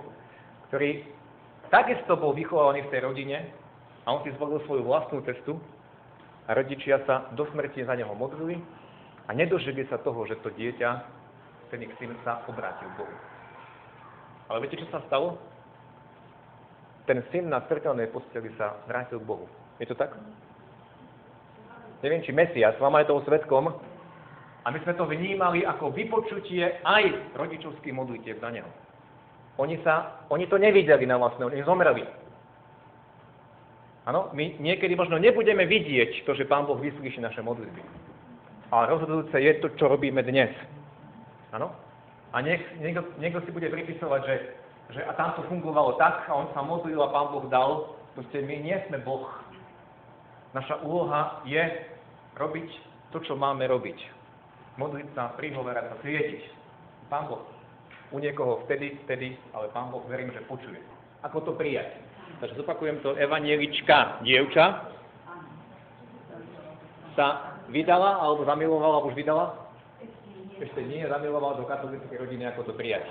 [0.71, 1.05] ktorý
[1.69, 3.39] takisto bol vychovaný v tej rodine
[4.07, 5.59] a on si zvolil svoju vlastnú cestu
[6.49, 8.59] a rodičia sa do smrti za neho modlili
[9.31, 10.91] a nedožili sa toho, že to dieťa,
[11.71, 13.15] ten ich syn sa obrátil Bohu.
[14.51, 15.39] Ale viete, čo sa stalo?
[17.07, 19.47] Ten syn na smrteľnej posteli sa vrátil k Bohu.
[19.79, 20.19] Je to tak?
[22.03, 23.71] Neviem, či Mesias, mama je toho svetkom,
[24.61, 28.69] a my sme to vnímali ako vypočutie aj rodičovských modlitieb za neho.
[29.63, 32.05] Oni, sa, oni to nevideli na vlastné, oni zomreli.
[34.11, 38.10] Áno, my niekedy možno nebudeme vidieť to, že Pán Boh vyslíši naše modlitby.
[38.71, 40.51] Ale rozhodujúce je to, čo robíme dnes.
[41.51, 41.75] Áno?
[42.31, 44.37] A nech, niekto, niekto si bude pripisovať, že,
[44.95, 47.99] že a tam to fungovalo tak, a on sa modlil a Pán Boh dal.
[48.15, 49.27] Proste my nie sme Boh.
[50.55, 51.63] Naša úloha je
[52.39, 52.69] robiť
[53.11, 54.21] to, čo máme robiť
[54.81, 56.43] modliť sa, prihoverať sa, svietiť.
[57.13, 57.45] Pán Boh.
[58.11, 60.81] U niekoho vtedy, vtedy, ale Pán Boh verím, že počuje.
[61.21, 62.01] Ako to prijať?
[62.41, 64.89] Takže zopakujem to, evanielička, dievča,
[67.13, 69.55] sa vydala, alebo zamilovala, už vydala?
[70.61, 73.09] Ešte nie, zamilovala do katolíckej rodiny, ako to prijať.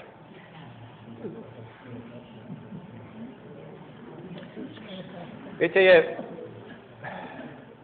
[5.60, 5.98] Viete, je,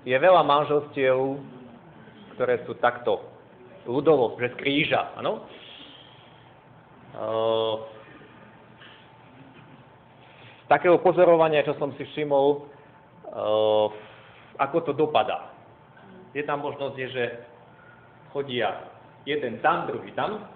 [0.05, 1.41] je veľa manželstiev,
[2.37, 3.25] ktoré sú takto
[3.83, 5.43] ľudovo, že z kríža, áno?
[7.15, 7.75] Uh,
[10.63, 12.63] z takého pozorovania, čo som si všimol,
[13.31, 13.87] uh,
[14.59, 15.54] ako to dopadá.
[16.35, 17.25] Jedna možnosť je, že
[18.35, 18.91] chodia
[19.23, 20.51] jeden tam, druhý tam.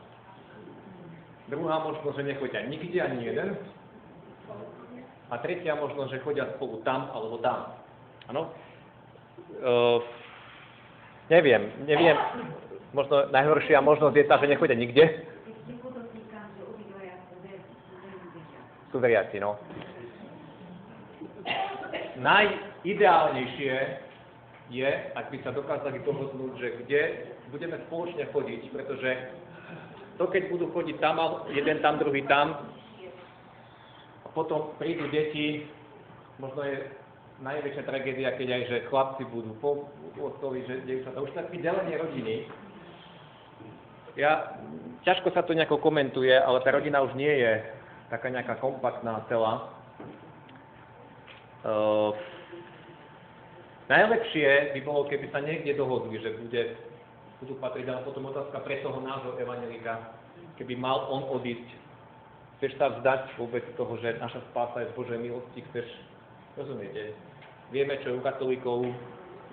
[1.47, 3.55] Druhá možnosť, že nechodia nikde ani jeden.
[5.31, 7.79] A tretia možnosť, že chodia spolu tam alebo tam.
[8.27, 8.51] Áno?
[9.63, 10.03] Uh,
[11.31, 12.19] neviem, neviem.
[12.91, 15.31] Možno najhoršia možnosť je tá, že nechodia nikde.
[18.91, 19.55] Sú veriaci, no.
[22.19, 24.08] Najideálnejšie
[24.69, 27.01] je, ak by sa dokázali dohodnúť, že kde
[27.49, 29.11] budeme spoločne chodiť, pretože
[30.21, 31.17] to, keď budú chodiť tam,
[31.49, 32.69] jeden tam, druhý tam,
[34.25, 35.65] a potom prídu deti,
[36.37, 36.85] možno je
[37.41, 39.89] najväčšia tragédia, keď aj, že chlapci budú po
[40.21, 42.35] ostoli, že to už také delenie rodiny.
[44.19, 44.59] Ja,
[45.07, 47.63] ťažko sa to nejako komentuje, ale tá rodina už nie je
[48.11, 49.71] taká nejaká kompaktná celá.
[51.63, 52.11] Uh,
[53.89, 56.77] najlepšie by bolo, keby sa niekde dohodli, že bude,
[57.43, 60.13] budú patriť, ale potom otázka pre toho nášho evangelika,
[60.55, 61.67] keby mal on odísť.
[62.59, 65.87] Chceš sa vzdať vôbec toho, že naša spása je z Božej milosti, chceš,
[66.59, 67.15] rozumiete?
[67.71, 68.83] Vieme, čo u katolíkov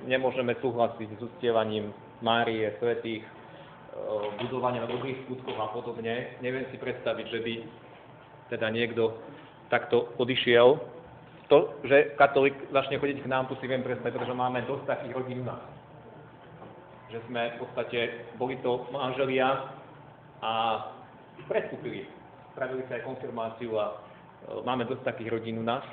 [0.05, 3.22] nemôžeme súhlasiť s uctievaním Márie, svetých,
[4.43, 6.37] budovania dobrých skutkov a podobne.
[6.45, 7.55] Neviem si predstaviť, že by
[8.53, 9.16] teda niekto
[9.72, 10.76] takto odišiel.
[11.47, 15.15] To, že katolík začne chodiť k nám, tu si viem predstaviť, pretože máme dosť takých
[15.15, 15.63] rodín u nás.
[17.15, 17.99] Že sme v podstate,
[18.35, 19.71] boli to manželia
[20.43, 20.53] a
[21.47, 22.11] prestúpili.
[22.51, 23.95] Spravili sa aj konfirmáciu a e,
[24.67, 25.87] máme dosť takých rodín u nás.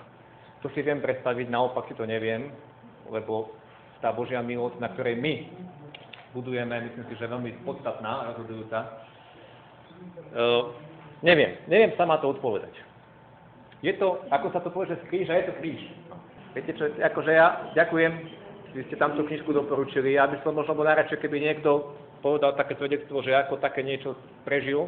[0.65, 2.49] To si viem predstaviť, naopak si to neviem,
[3.13, 3.53] lebo
[4.01, 5.53] tá Božia milosť, na ktorej my
[6.33, 8.79] budujeme, myslím si, že veľmi podstatná, rozhodujúca,
[10.33, 10.73] uh,
[11.23, 12.75] Neviem, neviem sama to odpovedať.
[13.83, 15.81] Je to, ako sa to povie, že z kríža, je to kríž.
[16.55, 18.11] Viete čo, akože ja ďakujem,
[18.73, 21.91] vy ste tam tú knižku doporučili, ja by som možno bol najradšej, keby niekto
[22.23, 24.15] povedal také svedectvo, že ako také niečo
[24.47, 24.87] prežil.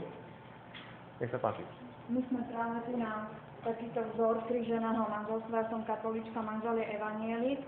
[1.19, 1.61] Nech sa páči.
[2.07, 3.27] My sme práve tu na
[3.67, 7.59] takýto vzor kríženého manželstva, som katolička, manžel je evanielik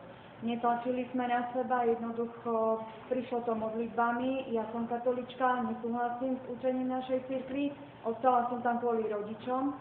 [0.45, 7.25] netlačili sme na seba, jednoducho prišlo to modlitbami, ja som katolička, nesúhlasím s učením našej
[7.25, 7.73] cirkvi,
[8.05, 9.73] ostala som tam kvôli rodičom.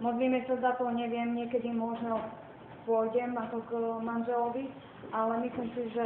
[0.00, 2.20] Modlíme sa za to, neviem, niekedy možno
[2.84, 3.72] pôjdem ako k
[4.04, 4.64] manželovi,
[5.10, 6.04] ale myslím si, že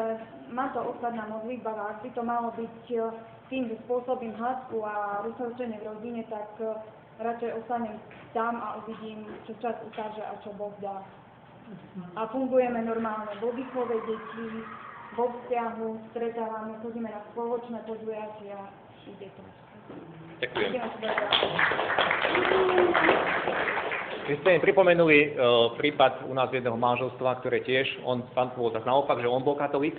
[0.55, 3.11] má to ostať na modlitbách a ak by to malo byť eh,
[3.51, 6.73] tým, že spôsobím hádku a rozhorčenie v rodine, tak eh,
[7.21, 7.99] radšej ostanem
[8.33, 11.03] tam a uvidím, čo čas ukáže a čo Boh dá
[12.17, 14.49] a fungujeme normálne vo výchove detí,
[15.15, 18.59] vo vzťahu, stretávame, chodíme na spoločné podujatia,
[19.07, 19.43] ide to.
[20.41, 20.71] Ďakujem.
[24.31, 28.87] Vy ste pripomenuli uh, prípad u nás jedného manželstva, ktoré tiež, on, pán bol tak
[28.87, 29.99] naopak, že on bol katolík,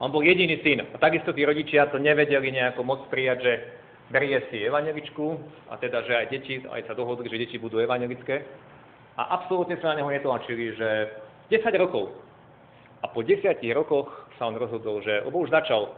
[0.00, 0.88] on bol jediný syn.
[0.88, 3.52] A takisto tí rodičia to nevedeli nejako moc prijať, že
[4.08, 5.36] berie si evaneličku,
[5.68, 8.40] a teda, že aj deti, aj sa dohodli, že deti budú evanelické
[9.20, 11.12] a absolútne sa na neho netlačili, že
[11.52, 12.14] 10 rokov.
[13.02, 14.08] A po 10 rokoch
[14.40, 15.92] sa on rozhodol, že, lebo už začal,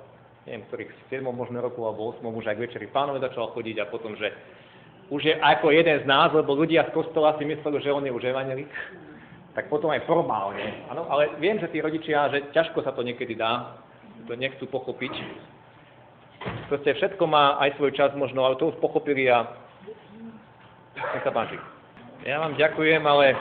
[0.47, 3.91] neviem, ktorých 7 možno roku alebo 8 už aj k večeri pánové začal chodiť a
[3.91, 4.33] potom, že
[5.11, 8.15] už je ako jeden z nás, lebo ľudia z kostola si mysleli, že on je
[8.15, 8.71] už evangelik,
[9.59, 10.87] tak potom aj formálne.
[10.87, 13.83] Ano, ale viem, že tí rodičia, že ťažko sa to niekedy dá,
[14.31, 15.11] to nechcú pochopiť.
[16.71, 19.51] Proste všetko má aj svoj čas možno, ale to už pochopili a
[20.95, 21.59] nech sa páči.
[22.23, 23.35] Ja vám ďakujem, ale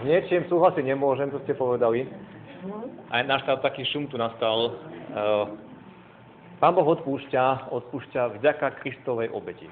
[0.00, 2.08] s niečím súhlasiť nemôžem, to ste povedali.
[3.12, 4.74] Aj nastal taký šum tu nastal.
[5.06, 5.46] Eh,
[6.56, 9.68] Pán Boh odpúšťa, odpúšťa vďaka Kristovej obeti.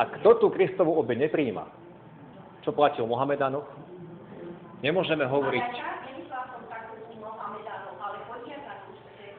[0.00, 1.68] A kto tú Kristovú obeť nepríjima,
[2.64, 3.68] čo platí o Mohamedanoch,
[4.80, 5.96] nemôžeme hovoriť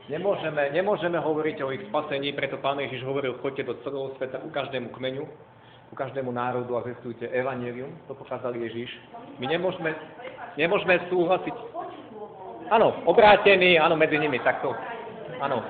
[0.07, 4.47] Nemôžeme, nemôžeme hovoriť o ich spasení, preto Pán Ježiš hovoril, choďte do celého sveta ku
[4.55, 5.27] každému kmeňu
[5.89, 8.91] ku každému národu a zvestujte evanelium, to pochádzal Ježiš.
[9.39, 9.95] My nemôžeme,
[10.59, 11.55] nemôžeme súhlasiť.
[12.67, 14.75] Áno, obrátení, áno, medzi nimi, takto.
[15.39, 15.63] Áno.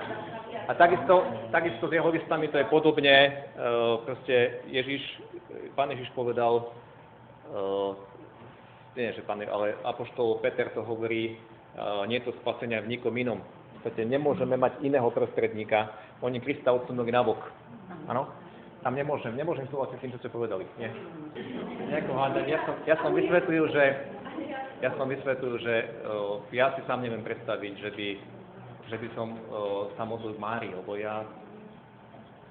[0.67, 1.23] A takisto,
[1.53, 3.13] takisto s jeho listami to je podobne.
[3.13, 3.31] E,
[4.03, 4.99] proste Ježiš,
[5.77, 6.73] pán Ježiš povedal,
[7.53, 7.61] e,
[8.97, 13.13] nie, že pán, ale apoštol Peter to hovorí, e, nie je to spasenia v nikom
[13.13, 13.39] inom.
[13.39, 15.93] V podstate nemôžeme mať iného prostredníka.
[16.25, 17.39] Oni Krista odsunuli nabok.
[18.09, 18.25] Áno?
[18.87, 20.63] tam nemôžem, nemôžem súhlasiť s tým, čo ste povedali.
[20.79, 20.87] Nie.
[21.91, 23.83] Ja som, ja som vysvetlil, že
[24.81, 25.75] ja som vysvetlil, že
[26.05, 28.07] uh, ja si sám neviem predstaviť, že by,
[28.93, 31.25] že by som uh, sa modlil k Márii, lebo ja,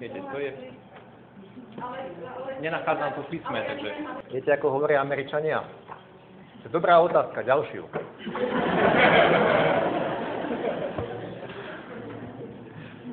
[0.03, 0.51] viete, to je,
[2.59, 3.91] nenachádzam to v písme, takže,
[4.35, 5.62] viete, ako hovoria Američania?
[6.62, 7.83] To je dobrá otázka, ďalšiu.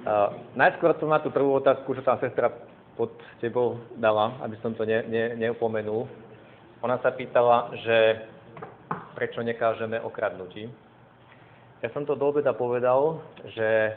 [0.03, 2.51] Uh, najskôr som na tú prvú otázku, čo tam sestra
[2.99, 6.11] pod tebou dala, aby som to ne, ne, neupomenul.
[6.83, 8.27] Ona sa pýtala, že
[9.13, 10.69] prečo nekážeme o kradnutí.
[11.81, 13.21] Ja som to do obeda povedal,
[13.53, 13.93] že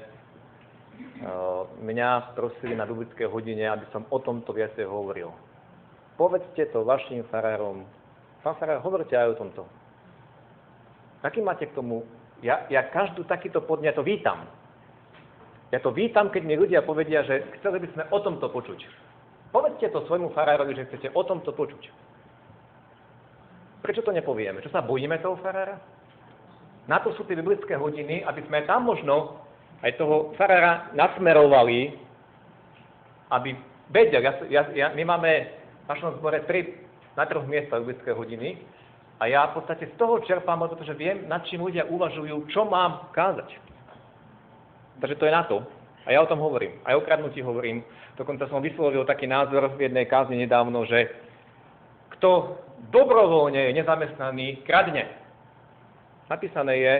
[1.22, 5.30] uh, mňa prosili na biblické hodine, aby som o tomto viacej hovoril.
[6.16, 7.84] Povedzte to vašim farárom.
[8.40, 9.62] Pán farár, hovorte aj o tomto.
[11.26, 12.06] Aký máte k tomu?
[12.44, 14.46] Ja, ja každú takýto podňa to vítam.
[15.74, 18.80] Ja to vítam, keď mi ľudia povedia, že chceli by sme o tomto počuť.
[19.50, 21.90] Povedzte to svojmu farárovi, že chcete o tomto počuť.
[23.84, 24.62] Prečo to nepovieme?
[24.64, 25.78] Čo sa bojíme toho farára?
[26.86, 29.42] Na to sú tie biblické hodiny, aby sme tam možno
[29.82, 31.98] aj toho farára nasmerovali,
[33.34, 33.58] aby
[33.90, 34.22] vedel.
[34.22, 35.30] Ja, ja, ja, my máme
[35.84, 38.60] v našom zbore tri, na troch miestach biblické hodiny
[39.18, 43.08] a ja v podstate z toho čerpám, pretože viem, nad čím ľudia uvažujú, čo mám
[43.16, 43.48] kázať.
[45.00, 45.64] Takže to je na to.
[46.06, 46.76] A ja o tom hovorím.
[46.86, 47.82] Aj o kradnutí hovorím.
[48.14, 51.10] Dokonca som vyslovil taký názor v jednej kázni nedávno, že
[52.16, 52.60] kto
[52.92, 55.08] dobrovoľne je nezamestnaný, kradne.
[56.26, 56.94] Napísané je,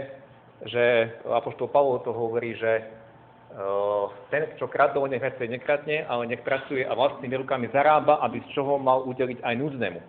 [0.71, 0.85] že
[1.27, 6.87] Apoštol Pavol to hovorí, že uh, ten, čo kradol, nech viacej nekradne, ale nech pracuje
[6.87, 10.01] a vlastnými rukami zarába, aby z čoho mal udeliť aj núdznemu.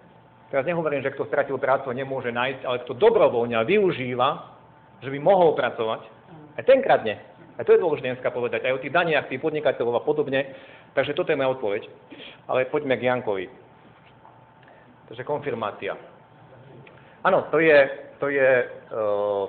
[0.48, 4.30] Teraz nehovorím, že kto stratil prácu nemôže nájsť, ale kto dobrovoľne využíva,
[5.04, 6.08] že by mohol pracovať,
[6.56, 7.20] aj ten kradne.
[7.58, 10.54] A to je dôležité dneska povedať, aj o tých daniach, tých podnikateľov a podobne.
[10.94, 11.90] Takže toto je moja odpoveď.
[12.46, 13.46] Ale poďme k Jankovi.
[15.08, 15.96] Takže konfirmácia.
[17.24, 17.78] Áno, to je,
[18.20, 18.50] to je
[18.92, 19.48] uh,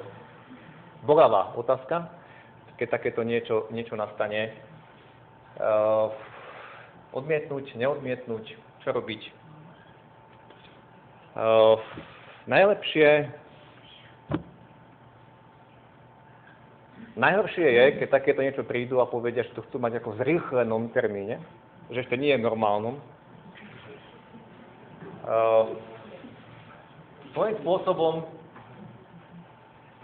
[1.02, 2.10] bolavá otázka,
[2.78, 4.54] keď takéto niečo, niečo nastane.
[5.58, 6.14] Uh,
[7.10, 8.54] odmietnúť, neodmietnúť,
[8.86, 9.22] čo robiť.
[11.34, 11.78] Uh,
[12.46, 13.30] najlepšie
[17.18, 20.94] Najhoršie je, keď takéto niečo prídu a povedia, že to chcú mať ako v zrýchlenom
[20.94, 21.42] termíne,
[21.90, 23.02] že ešte nie je normálnom.
[25.28, 25.76] Uh,
[27.36, 28.24] svojím spôsobom,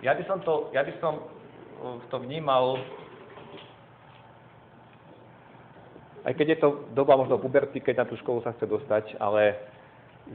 [0.04, 2.76] ja by som to, ja by som uh, to vnímal,
[6.28, 9.56] aj keď je to doba možno puberty, keď na tú školu sa chce dostať, ale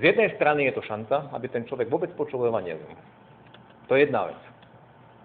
[0.01, 2.97] z jednej strany je to šanca, aby ten človek vôbec počul evangelium.
[3.89, 4.41] To je jedna vec.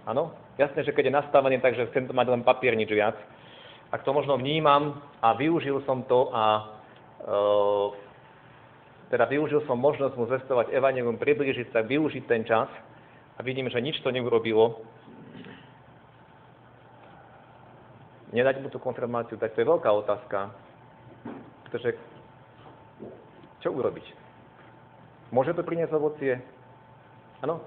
[0.04, 0.36] Áno?
[0.60, 3.16] Jasné, že keď je nastavený tak, že chcem to mať len papier, nič viac.
[3.88, 8.03] Ak to možno vnímam a využil som to a e,
[9.14, 12.66] teda využil som možnosť mu zvestovať evanelium, priblížiť sa, využiť ten čas
[13.38, 14.82] a vidím, že nič to neurobilo,
[18.34, 20.50] nedať mu tú konfirmáciu, tak to je veľká otázka.
[21.62, 21.94] Pretože
[23.62, 24.02] čo urobiť?
[25.30, 26.34] Môže to priniesť ovocie?
[27.38, 27.62] Áno?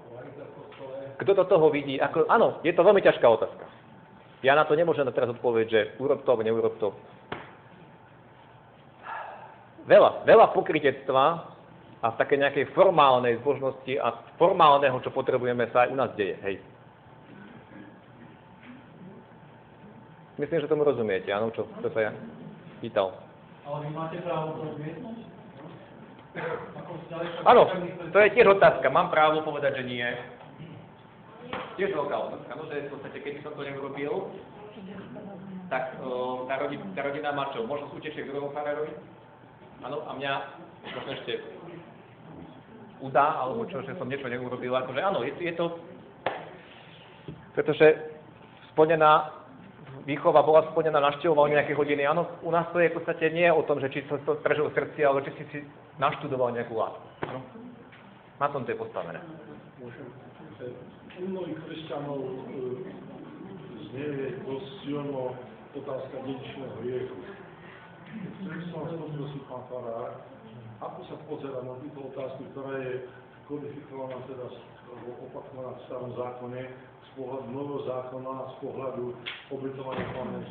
[1.16, 1.96] Kto do toho vidí?
[1.96, 3.64] Ako, áno, je to veľmi ťažká otázka.
[4.44, 6.92] Ja na to nemôžem teraz odpovedať, že urob to alebo neurob to.
[9.88, 11.26] Veľa, veľa pokritectva
[12.04, 16.36] a v také nejakej formálnej zbožnosti a formálneho, čo potrebujeme, sa aj u nás deje.
[16.44, 16.56] Hej.
[20.38, 22.12] Myslím, že tomu rozumiete, áno, čo, čo sa ja
[22.84, 23.16] pýtal.
[23.66, 25.18] Ale vy máte právo to odmietnúť?
[27.50, 27.66] Áno,
[28.14, 28.94] to je tiež otázka.
[28.94, 30.06] Mám právo povedať, že nie
[31.78, 32.52] tiež veľká otázka.
[32.58, 34.34] No, že v podstate, keby som to neurobil,
[35.70, 37.64] tak o, tá, rodina, tá rodina má čo?
[37.64, 38.94] Možno utečiek k druhému farárovi?
[39.86, 40.34] Áno, a mňa
[40.96, 41.34] možno ešte
[43.02, 44.74] udá, alebo čo, že som niečo neurobil.
[44.74, 45.78] Akože áno, je, je to...
[47.54, 48.18] Pretože
[48.74, 49.38] splnená
[50.06, 52.08] výchova bola splnená naštevovanie nejaké hodiny.
[52.08, 54.72] Áno, u nás to je v podstate nie o tom, že či som to prežil
[54.72, 55.60] srdci, ale či si si
[56.00, 57.06] naštudoval nejakú látku.
[57.28, 57.42] Áno?
[58.38, 59.20] Na tom to je postavené.
[61.18, 62.34] U mnohých kresťanov e,
[63.90, 65.34] znie dosť silno
[65.74, 67.18] otázka dedičného hriechu.
[68.08, 70.24] Sa vás poprosiť, pán Farár,
[70.80, 73.04] ako sa pozera na túto otázku, ktorá je
[73.52, 74.48] kodifikovaná teda
[75.28, 76.62] opakovaná v starom zákone,
[77.04, 79.04] z pohľadu nového zákona, z pohľadu
[79.52, 80.44] obetovania hlavnej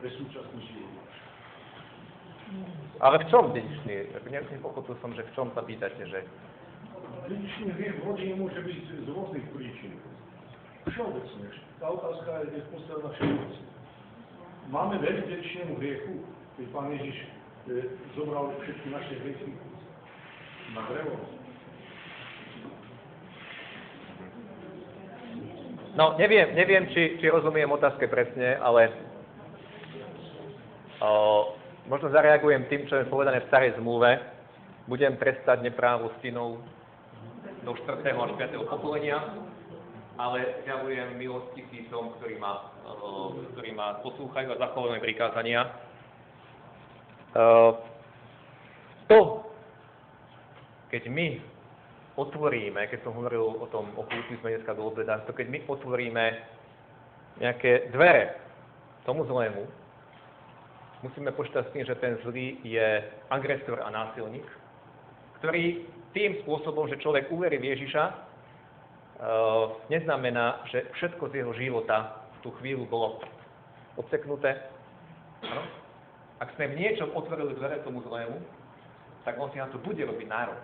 [0.00, 1.06] pre súčasný život.
[3.00, 4.12] Ale v čom dedičný?
[4.28, 6.26] Nepochopil som, že v čom sa pýtate, že
[7.24, 9.96] Dedičný hriech v rodine môže byť z rôznych príčin.
[10.84, 11.46] Všeobecne.
[11.80, 13.73] Tá otázka je postavená všeobecne.
[14.72, 16.14] Máme veriť dedičnému hriechu,
[16.56, 17.28] keď Pán Ježiš e,
[18.16, 19.52] zobral všetky naše hriechy
[20.72, 21.14] na drevo.
[25.94, 28.90] No, neviem, neviem či, či rozumiem otázke presne, ale
[30.98, 31.54] o,
[31.86, 34.18] možno zareagujem tým, čo je povedané v starej zmluve.
[34.90, 36.58] Budem trestať neprávo synov
[37.62, 38.10] do 4.
[38.10, 38.74] až 5.
[38.74, 39.22] pokolenia.
[40.14, 42.70] Ale zjavujem milosť tisícom, ktorí ma,
[43.56, 45.74] ktorí ma poslúchajú a zachovajú prikázania.
[47.34, 47.74] Uh,
[49.10, 49.42] to,
[50.94, 51.42] keď my
[52.14, 56.24] otvoríme, keď som hovoril o tom okultizme dneska do obeda, to keď my otvoríme
[57.42, 58.38] nejaké dvere
[59.02, 59.66] tomu zlému,
[61.02, 63.02] musíme počítať s tým, že ten zlý je
[63.34, 64.46] agresor a násilník,
[65.42, 65.84] ktorý
[66.14, 68.23] tým spôsobom, že človek uverí v Ježiša,
[69.88, 73.08] neznamená, že všetko z jeho života v tú chvíľu bolo
[73.96, 74.58] odseknuté.
[75.46, 75.62] Ano?
[76.42, 78.42] Ak sme v niečom otvorili dvere tomu zlému,
[79.22, 80.62] tak on si na to bude robiť nárok.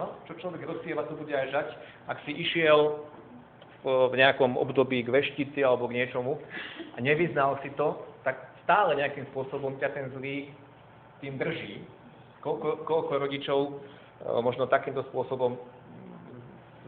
[0.00, 0.16] Ano?
[0.24, 1.68] Čo človek rozsieva, to bude aj žať.
[2.08, 3.04] Ak si išiel
[3.84, 6.36] v nejakom období k veštici alebo k niečomu
[6.96, 10.52] a nevyznal si to, tak stále nejakým spôsobom ťa ten zlý
[11.24, 11.80] tým drží
[12.40, 13.70] Koľko, koľko rodičov e,
[14.40, 15.60] možno takýmto spôsobom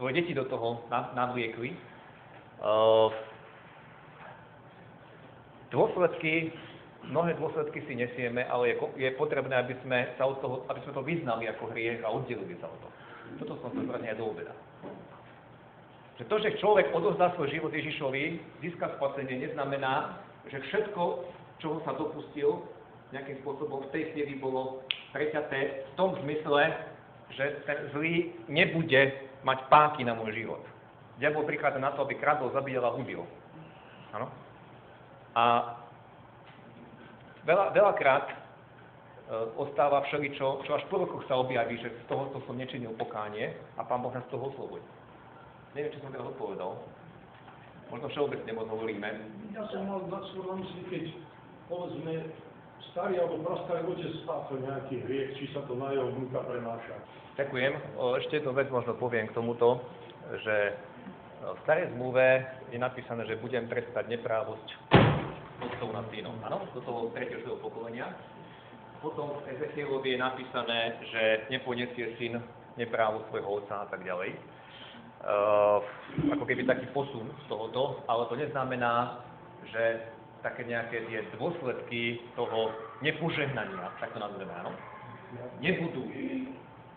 [0.03, 0.83] svoje deti do toho
[1.15, 1.71] navliekli.
[5.71, 6.51] Dôsledky,
[7.07, 11.07] mnohé dôsledky si nesieme, ale je, potrebné, aby sme, sa od toho, aby sme to
[11.07, 12.93] vyznali ako hriech a oddelili sa od toho.
[13.47, 14.51] Toto som zvrhne aj do obeda.
[16.19, 20.19] Že to, že človek odozdá svoj život Ježišovi, získa spasenie, neznamená,
[20.51, 21.31] že všetko,
[21.63, 22.59] čoho sa dopustil,
[23.15, 24.83] nejakým spôsobom v tej chvíli bolo
[25.15, 26.75] preťaté v tom zmysle,
[27.39, 30.63] že ten zlý nebude mať páky na môj život.
[31.21, 33.21] Diabol prichádza na to, aby kradol, zabíjal a hubil.
[34.15, 34.27] Áno?
[35.37, 35.43] A
[37.45, 38.35] veľa, veľakrát e,
[39.59, 43.85] ostáva všeličo, čo až po rokoch sa objaví, že z toho som nečinil pokánie a
[43.85, 44.85] Pán Boh nás z toho oslobodí.
[45.73, 46.77] Neviem, či som teraz odpovedal.
[47.89, 49.09] Možno všeobecne moc hovoríme.
[49.53, 51.13] Ja som mal na svojom keď
[51.69, 52.29] povedzme
[52.91, 56.95] starý alebo prastarý otec spáchal nejaký hriech, či sa to na jeho vnúka prenáša.
[57.39, 57.73] Ďakujem.
[58.19, 59.81] Ešte jednu vec možno poviem k tomuto,
[60.43, 60.77] že
[61.43, 64.67] v starej zmluve je napísané, že budem trestať neprávosť
[65.63, 66.35] otcov nad synom.
[66.43, 68.11] Áno, do toho tretieho pokolenia.
[69.03, 70.79] Potom v Ezechielovi je napísané,
[71.11, 72.39] že neponiesie syn
[72.79, 74.31] neprávosť svojho otca a tak ďalej.
[75.23, 75.79] Uh,
[76.35, 79.23] ako keby taký posun z tohoto, ale to neznamená,
[79.71, 80.12] že
[80.43, 84.75] také nejaké tie dôsledky toho nepožehnania, tak to nazveme, áno,
[85.63, 86.03] nebudú.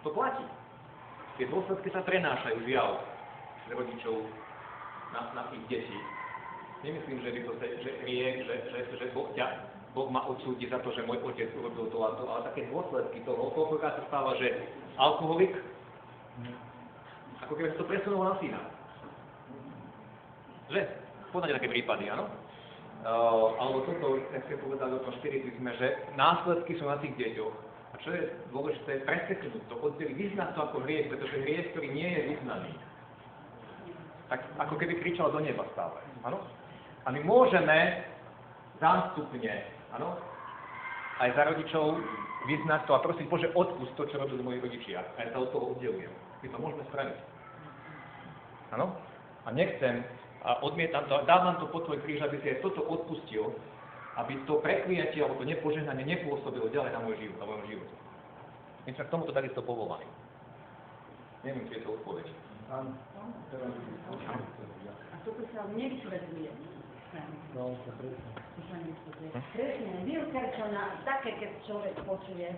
[0.03, 0.45] To platí.
[1.39, 2.99] Tie dôsledky sa prenášajú, žiaľ,
[3.67, 4.27] z rodičov
[5.15, 5.99] na, na ich deti.
[6.83, 9.47] Nemyslím, že to že hriech, že, že, že Boh, ťa,
[9.97, 13.19] boh ma odsúdi za to, že môj otec urobil to a to, ale také dôsledky
[13.25, 14.53] toho, koľkokrát sa stáva, že
[15.01, 15.57] alkoholik,
[17.43, 18.61] ako keby sa to presunulo na syna.
[20.69, 20.83] Že?
[21.31, 22.27] Poznáte také prípady, áno?
[23.05, 25.87] Alebo toto, jak ste o tom špiritizme, že
[26.17, 27.55] následky sú na tých deťoch.
[27.93, 28.23] A čo je
[28.53, 32.73] dôležité, preseknúť to, oddeliť, vyznať to ako hriech, pretože hriech, ktorý nie je vyznaný,
[34.29, 35.97] tak ako keby kričal do neba stále.
[36.27, 36.43] Áno?
[37.07, 38.05] A my môžeme
[38.83, 40.19] zástupne, áno,
[41.23, 41.97] aj za rodičov
[42.51, 45.07] vyznať to a prosiť, Bože, odpust to, čo robili moji rodičia.
[45.17, 46.13] A ja sa od toho oddelujem.
[46.43, 47.19] My to môžeme spraviť.
[48.77, 48.93] Áno?
[49.47, 50.03] A nechcem
[50.47, 53.51] a odmietam to, dávam to po tvoj kríž, aby si aj toto odpustil,
[54.17, 57.95] aby to prekliatie alebo to nepožehnanie nepôsobilo ďalej na môj život, na môjom živote.
[58.87, 60.07] My sme k tomuto takisto povolaní.
[61.43, 62.27] Neviem, či je to odpoveď.
[62.71, 62.77] A
[65.27, 66.51] toto sa nevysvetľuje.
[67.55, 67.75] No,
[69.55, 69.91] presne.
[70.05, 72.55] Výuka na také, keď človek počuje,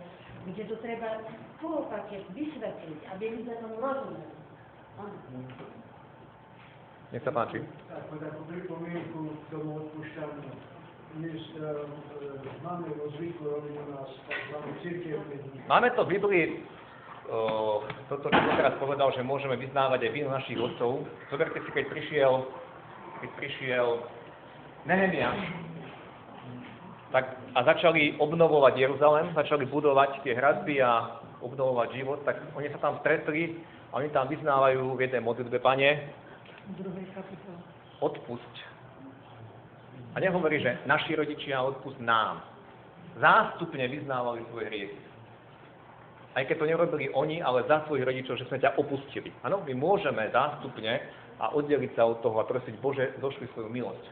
[0.52, 1.24] kde to treba
[1.62, 4.36] poopake vysvetliť, aby ľudia tomu rozumeli.
[4.98, 5.16] Áno.
[7.08, 7.64] Nech sa páči.
[7.88, 10.52] Tak, takú pripomienku k tomu odpúšťaniu.
[11.16, 11.40] My e,
[12.60, 14.56] máme vo zvyku robiť u nás tzv.
[14.84, 16.60] cirkevný Máme to v Biblii,
[17.32, 17.80] o,
[18.12, 21.08] toto, čo som teraz povedal, že môžeme vyznávať aj vinu našich otcov.
[21.32, 22.32] Zoberte si, keď prišiel,
[23.24, 23.86] keď prišiel
[24.84, 25.40] Nehemiáš,
[27.08, 32.84] tak, a začali obnovovať Jeruzalem, začali budovať tie hradby a obnovovať život, tak oni sa
[32.84, 33.56] tam stretli
[33.96, 35.90] a oni tam vyznávajú v jednej modlitbe, Pane.
[37.98, 38.54] Odpusť.
[40.14, 42.42] A nehovorí, že naši rodičia odpust nám.
[43.18, 45.00] Zástupne vyznávali svoje hriechy.
[46.38, 49.34] Aj keď to nerobili oni, ale za svojich rodičov, že sme ťa opustili.
[49.42, 51.02] Áno, my môžeme zástupne
[51.42, 54.04] a oddeliť sa od toho a prosiť, Bože, zošli svoju milosť.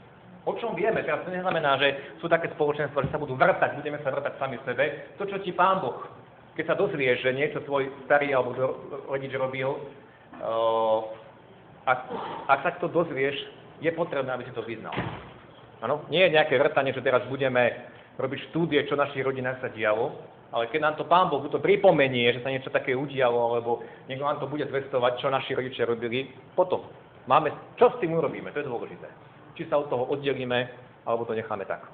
[0.46, 1.02] O čom vieme?
[1.02, 4.58] Teraz to neznamená, že sú také spoločenstva, že sa budú vrtať, budeme sa vrtať sami
[4.62, 5.14] sebe.
[5.18, 6.06] To, čo ti Pán Boh,
[6.54, 8.54] keď sa dozvieš, že niečo tvoj starý alebo
[9.10, 9.74] rodič robil,
[11.86, 11.98] ak,
[12.50, 13.38] ak sa to dozvieš,
[13.78, 14.94] je potrebné, aby si to vyznal.
[15.80, 16.02] Áno?
[16.10, 20.16] Nie je nejaké vrtanie, že teraz budeme robiť štúdie, čo našich rodinách sa dialo,
[20.50, 24.24] ale keď nám to Pán Boh to pripomenie, že sa niečo také udialo, alebo niekto
[24.24, 26.88] nám to bude zvestovať, čo naši rodičia robili, potom.
[27.26, 29.08] Máme, čo s tým urobíme, to je dôležité.
[29.58, 30.70] Či sa od toho oddelíme,
[31.04, 31.84] alebo to necháme tak.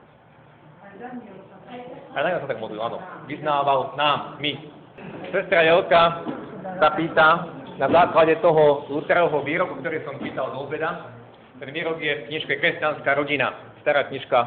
[2.12, 3.00] Aj Daniel sa tak modlil, áno.
[3.26, 4.52] Vyznával nám, my.
[5.32, 6.22] Sestra Jelka
[6.78, 7.28] sa pýta
[7.78, 11.12] na základe toho Luterovho výroku, ktorý som pýtal do obeda.
[11.56, 13.54] Ten výrok je v knižke Kresťanská rodina.
[13.80, 14.38] Stará knižka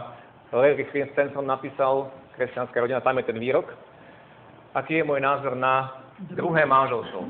[0.52, 3.72] Larry Christensen napísal Kresťanská rodina, tam je ten výrok.
[4.76, 6.04] Aký je môj názor na
[6.36, 7.22] druhé manželstvo?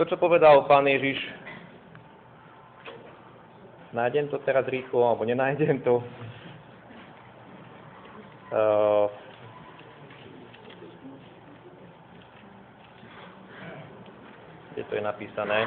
[0.00, 1.18] To, čo povedal pán Ježiš,
[3.92, 6.00] nájdem to teraz rýchlo, alebo nenájdem to.
[8.48, 9.12] Uh,
[14.78, 15.58] kde to je napísané?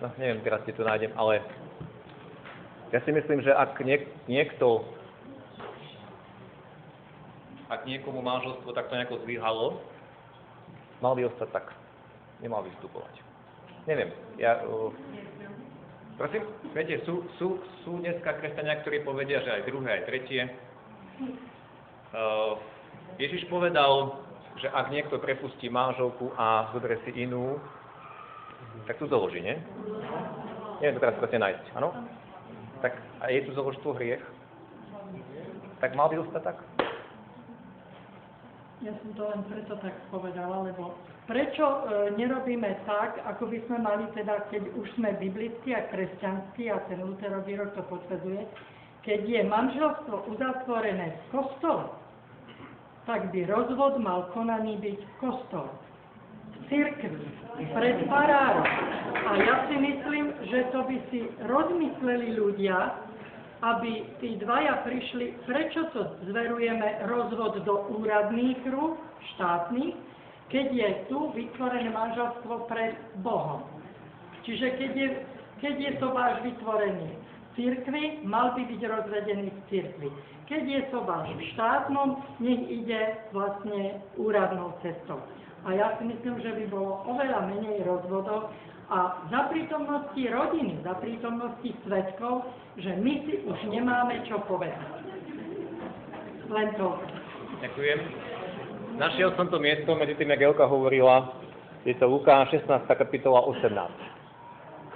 [0.00, 1.44] No, neviem teraz, kde to nájdem, ale
[2.88, 4.88] ja si myslím, že ak niek- niekto,
[7.68, 9.76] ak niekomu manželstvo takto nejako zlyhalo,
[11.04, 11.68] mal by ostať tak.
[12.40, 13.12] Nemal vystupovať.
[13.84, 14.08] Neviem,
[14.40, 14.64] ja...
[14.64, 14.88] Uh,
[16.18, 16.42] prosím,
[16.74, 20.42] viete, sú, sú, sú dneska kresťania, ktorí povedia, že aj druhé, aj tretie.
[22.14, 22.58] Uh,
[23.18, 24.22] Ježiš povedal,
[24.58, 27.58] že ak niekto prepustí manželku a zoberie si inú,
[28.86, 29.58] tak tu založí, nie?
[30.82, 31.90] Neviem to teraz presne nájsť, áno?
[32.82, 34.22] Tak a je tu založstvo hriech?
[35.82, 36.58] Tak mal by ostať tak?
[38.82, 40.92] Ja som to len preto tak povedala, lebo
[41.24, 41.78] prečo e,
[42.16, 47.00] nerobíme tak, ako by sme mali teda, keď už sme biblickí a kresťanskí, a ten
[47.00, 48.44] Luterov výrok to potvrdzuje,
[49.04, 51.92] keď je manželstvo uzatvorené v kostole,
[53.04, 57.20] tak by rozvod mal konaný byť v kostole, v cirkvi,
[57.76, 58.64] pred farárom.
[59.28, 62.96] A ja si myslím, že to by si rozmysleli ľudia,
[63.64, 69.00] aby tí dvaja prišli, prečo to zverujeme rozvod do úradných rúk,
[69.36, 69.96] štátnych,
[70.48, 73.64] keď je tu vytvorené manželstvo pred Bohom.
[74.44, 75.08] Čiže keď je,
[75.64, 80.08] keď je to váš vytvorenie v cirkvi, mal by byť rozvedený v cirkvi.
[80.44, 85.16] Keď je to váš v štátnom, nech ide vlastne úradnou cestou.
[85.64, 88.52] A ja si myslím, že by bolo oveľa menej rozvodov
[88.92, 92.44] a za prítomnosti rodiny, za prítomnosti svetkov,
[92.76, 94.76] že my si už nemáme čo povedať.
[96.52, 97.00] Len to.
[97.64, 98.33] Ďakujem.
[98.94, 101.34] Našiel som to miesto, medzi tým, jak Elka hovorila,
[101.82, 102.86] je to Lukáš 16.
[102.86, 103.74] kapitola 18.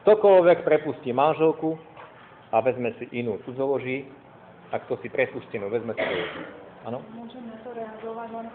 [0.06, 1.74] Ktokoľvek prepustí manželku
[2.54, 4.06] a vezme si inú cudzoloží,
[4.70, 6.14] a kto si prepustí, no vezme si to.
[6.86, 7.02] Áno?
[7.10, 8.46] Môžem na to reagovať, len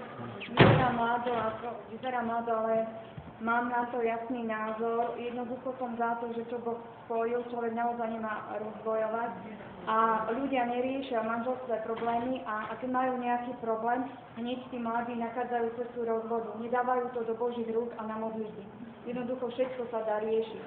[1.91, 2.87] vyzerá mladо, ale
[3.43, 5.19] mám na to jasný názor.
[5.19, 9.31] Jednoducho som za to, že čo Boh spojil, človek naozaj nemá rozbojovať.
[9.83, 14.07] A ľudia neriešia v manželstve problémy a, a majú nejaký problém,
[14.39, 16.55] hneď tí mladí nachádzajú cestu rozvodu.
[16.63, 18.63] Nedávajú to do Božích rúk a na modlitby.
[19.03, 20.63] Jednoducho všetko sa dá riešiť.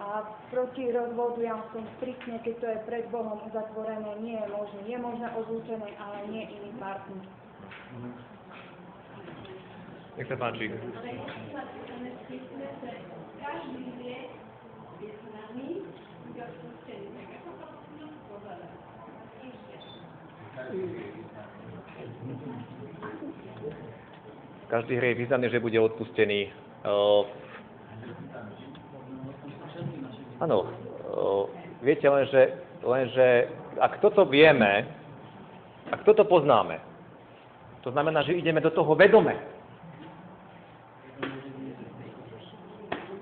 [0.00, 4.80] A proti rozvodu ja som striktne, keď to je pred Bohom uzatvorené, nie je možné.
[4.90, 7.22] Je možné odlúčené, ale nie iný partner.
[10.20, 10.68] Nech sa páči.
[24.68, 26.52] Každý hriech vyznaný, že bude odpustený.
[30.44, 30.68] Áno,
[31.80, 33.48] viete len, že, len, že
[33.80, 34.84] ak toto vieme,
[35.88, 36.76] ak toto poznáme,
[37.80, 39.49] to znamená, že ideme do toho vedome.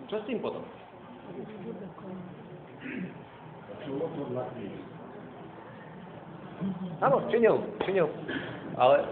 [0.08, 0.64] Čo s tým potom?
[6.98, 8.08] Áno, činil, činil,
[8.74, 9.04] ale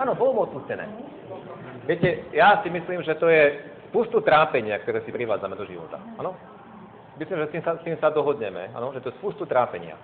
[0.00, 0.88] áno, bolo mu odpustené.
[1.86, 3.60] Viete, ja si myslím, že to je
[3.92, 6.00] spustu trápenia, ktoré si privádzame do života.
[6.16, 6.32] Áno?
[7.20, 10.00] Myslím, že s tým sa, s tým sa dohodneme, áno, že to je spustu trápenia.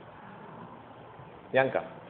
[1.56, 2.03] Janka.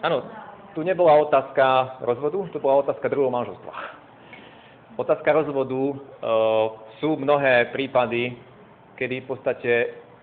[0.00, 0.24] Áno,
[0.72, 3.72] tu nebola otázka rozvodu, tu bola otázka druhého manželstva.
[4.96, 5.96] Otázka rozvodu, e,
[7.00, 8.36] sú mnohé prípady,
[8.96, 9.72] kedy v podstate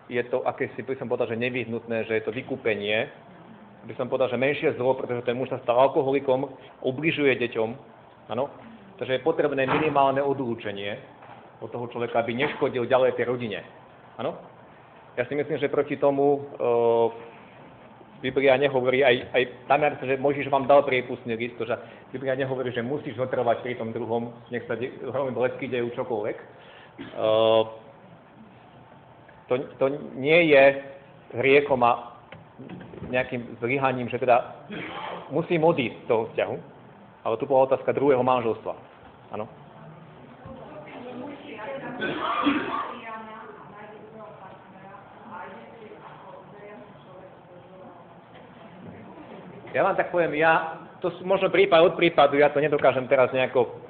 [0.09, 3.05] je to akési, by som povedal, že nevyhnutné, že je to vykúpenie,
[3.85, 6.49] by som povedal, že menšie zlo, pretože ten muž sa stal alkoholikom,
[6.81, 7.69] ubližuje deťom,
[8.33, 8.49] áno,
[8.97, 10.97] takže je potrebné minimálne odlúčenie,
[11.61, 13.65] od toho človeka, aby neškodil ďalej tej rodine.
[14.21, 14.37] Áno?
[15.17, 17.09] Ja si myslím, že proti tomu uh,
[18.21, 21.77] Biblia nehovorí, aj, aj tam je, že Mojžiš vám dal priepustný list, že
[22.09, 24.89] Biblia nehovorí, že musíš zotrvať pri tom druhom, nech sa de,
[25.33, 26.37] blesky dejú čokoľvek.
[27.13, 27.69] Uh,
[29.47, 29.85] to, to
[30.17, 30.81] nie je
[31.37, 32.17] hriekom a
[33.13, 34.65] nejakým zlyhaním, že teda
[35.29, 36.55] musím odísť z toho vzťahu,
[37.23, 38.73] ale tu bola otázka druhého manželstva.
[39.37, 39.45] Áno?
[49.75, 53.29] Ja vám tak poviem, ja, to sú možno prípad od prípadu, ja to nedokážem teraz
[53.35, 53.87] nejako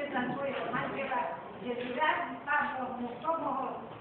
[0.00, 1.20] keď za svojho manžela,
[1.60, 2.18] že by raz
[2.48, 3.99] Pán Boh mu pomohol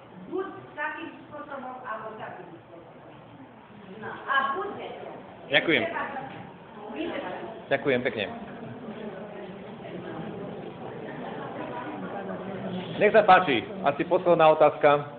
[1.00, 3.12] takým spôsobom, alebo takým spôsobom.
[4.04, 5.12] No, a bude to.
[5.48, 5.84] Ďakujem.
[7.72, 8.26] Ďakujem pekne.
[13.00, 15.19] Nech sa páči, asi posledná otázka.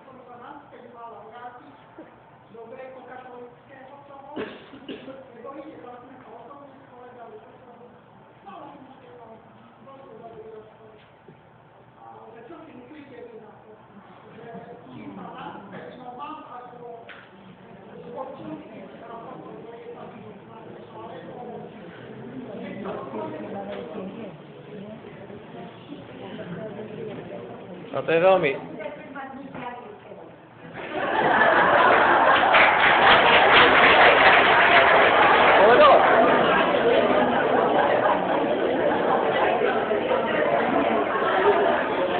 [27.91, 28.53] No to je veľmi...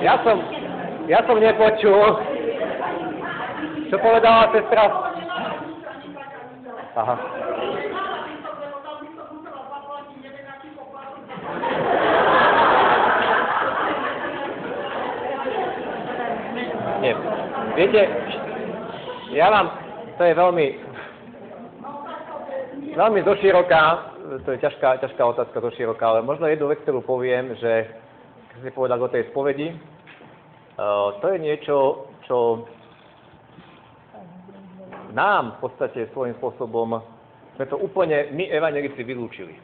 [0.02, 0.38] Ja som,
[1.08, 2.20] ja som nepočul.
[3.88, 4.84] Čo povedala sestra?
[7.00, 7.16] Aha.
[17.02, 17.18] Nie.
[17.82, 18.06] Viete,
[19.34, 19.74] ja vám,
[20.14, 20.68] to je veľmi,
[22.94, 23.84] veľmi zoširoká,
[24.46, 27.90] to je ťažká, ťažká otázka zoširoká, ale možno jednu vec, ktorú poviem, že
[28.54, 32.70] keď si povedal o tej spovedi, uh, to je niečo, čo
[35.18, 37.02] nám v podstate svojím spôsobom
[37.58, 39.58] sme to úplne my evangelici vylúčili.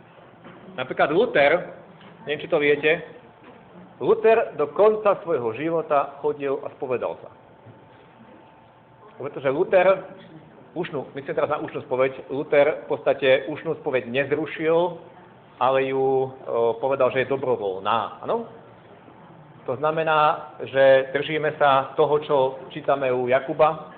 [0.74, 1.70] Napríklad Luther,
[2.26, 2.98] neviem, či to viete,
[4.02, 7.37] Luther do konca svojho života chodil a spovedal sa.
[9.18, 10.06] Pretože Luther,
[10.78, 14.78] ušnú, myslím teraz na ušnú spoveď, Luther v podstate ušnú spoveď nezrušil,
[15.58, 16.30] ale ju o,
[16.78, 18.22] povedal, že je dobrovoľná.
[18.22, 18.46] Áno?
[19.66, 22.36] To znamená, že držíme sa toho, čo
[22.70, 23.92] čítame u Jakuba,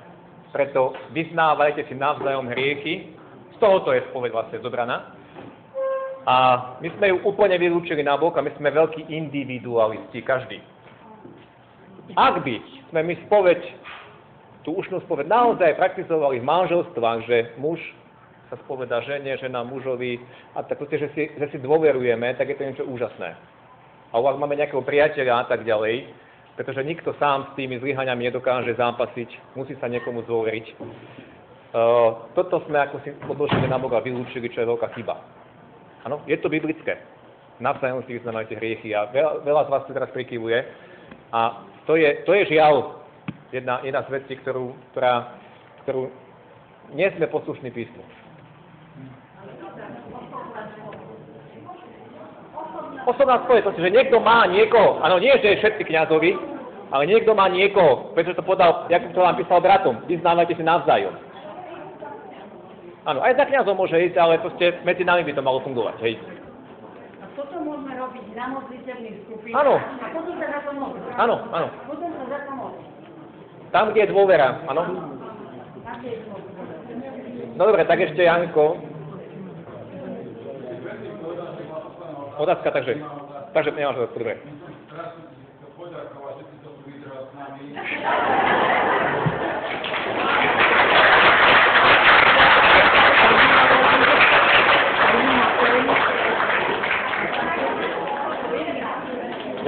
[0.49, 3.13] preto vyznávajte si navzájom hriechy.
[3.53, 5.13] Z tohoto je spoveď vlastne zobraná.
[6.25, 6.35] A
[6.81, 10.57] my sme ju úplne vylúčili na bok a my sme veľkí individualisti, každý.
[12.17, 12.55] Ak by
[12.89, 13.61] sme my spoveď,
[14.63, 17.79] tú ušnú spoveď naozaj praktizovali v manželstvách, že muž
[18.49, 20.17] sa spoveda žene, žena mužovi,
[20.57, 23.37] a tak proste, že si, že si dôverujeme, tak je to niečo úžasné.
[24.09, 26.09] A ak máme nejakého priateľa a tak ďalej,
[26.57, 30.65] pretože nikto sám s tými zlyhaniami nedokáže zápasiť, musí sa niekomu zvoliť.
[31.69, 35.21] Uh, toto sme ako si odložili na Boha vylúčili, čo je veľká chyba.
[36.03, 36.97] Áno, je to biblické.
[37.61, 40.59] Navzájom si vyznávajte hriechy a veľa, veľa z vás tu teraz prikyvuje.
[41.29, 42.98] A to je, to je žiaľ
[43.51, 45.37] jedna, jedna z vecí, ktorú, ktorá,
[45.85, 46.09] ktorú
[46.93, 48.01] nie sme poslušní písmu.
[53.09, 56.37] Osobná spojenosť, že niekto má niekoho, áno, nie, že všetci kňazovi,
[56.89, 61.13] ale niekto má niekoho, pretože to podal, Jakub to vám písal bratom, vyznávajte si navzájom.
[63.09, 66.13] Áno, aj za kňazom môže ísť, ale proste medzi nami by to malo fungovať, hej.
[67.23, 69.57] A toto môžeme robiť na modliteľných skupinách.
[69.57, 69.73] Áno.
[69.81, 71.03] A potom sa za to modliť.
[71.17, 71.67] Áno, áno.
[71.89, 72.98] Potom sa za to modliť.
[73.69, 74.81] Tam, kde je dôvera, áno.
[77.53, 78.81] No dobre, tak ešte Janko.
[82.39, 82.97] Otázka, takže,
[83.53, 84.41] takže nemáš otázku, dobre.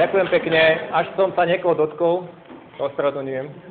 [0.02, 0.62] Ďakujem pekne.
[0.90, 2.26] Až som sa niekoho dotkol,
[2.82, 3.71] ospravedlňujem.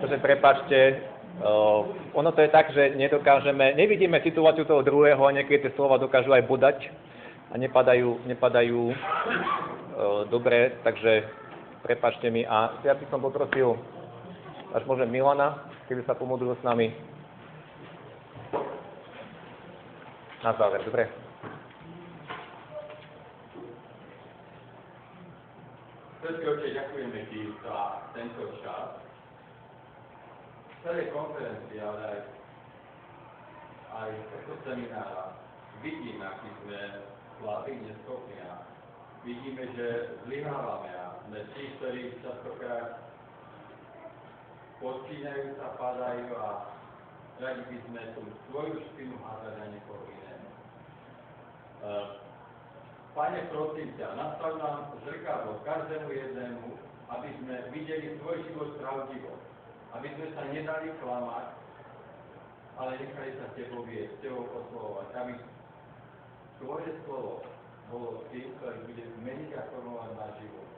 [0.00, 0.78] Takže prepačte,
[1.44, 1.84] uh,
[2.16, 6.32] ono to je tak, že nedokážeme, nevidíme situáciu toho druhého a niekedy tie slova dokážu
[6.32, 6.78] aj bodať
[7.52, 8.96] a nepadajú, nepadajú uh,
[10.32, 11.28] dobre, takže
[11.84, 12.48] prepačte mi.
[12.48, 13.76] A ja by som poprosil,
[14.72, 16.96] až môžem Milana, keby sa pomodlil s nami.
[20.40, 21.29] Na záver, dobre?
[26.20, 27.76] Svetý Oče, ďakujeme Ti za
[28.12, 29.00] tento čas.
[30.68, 32.20] V celej konferencii, ale aj,
[34.04, 35.32] aj tohto seminára
[35.80, 36.80] vidíme, aký sme
[37.40, 38.68] slabí, neschopní a
[39.24, 43.00] vidíme, že zlyhávame a sme tí, ktorí častokrát
[44.84, 46.68] podpínajú sa, padajú a
[47.40, 50.48] radi by sme tú svoju špinu hádali na niekoho iného.
[51.80, 52.29] Uh,
[53.10, 56.78] Pane, prosím ťa, nastav nám zrkadlo každému jednému,
[57.10, 59.34] aby sme videli svoj život pravdivo,
[59.98, 61.46] aby sme sa nedali klamať,
[62.78, 65.34] ale nechali sa s Tebou viesť, s Tebou oslovovať, aby
[66.62, 67.42] Tvoje slovo
[67.90, 70.68] bolo tým, ktorý bude zmeniť a formovať náš život.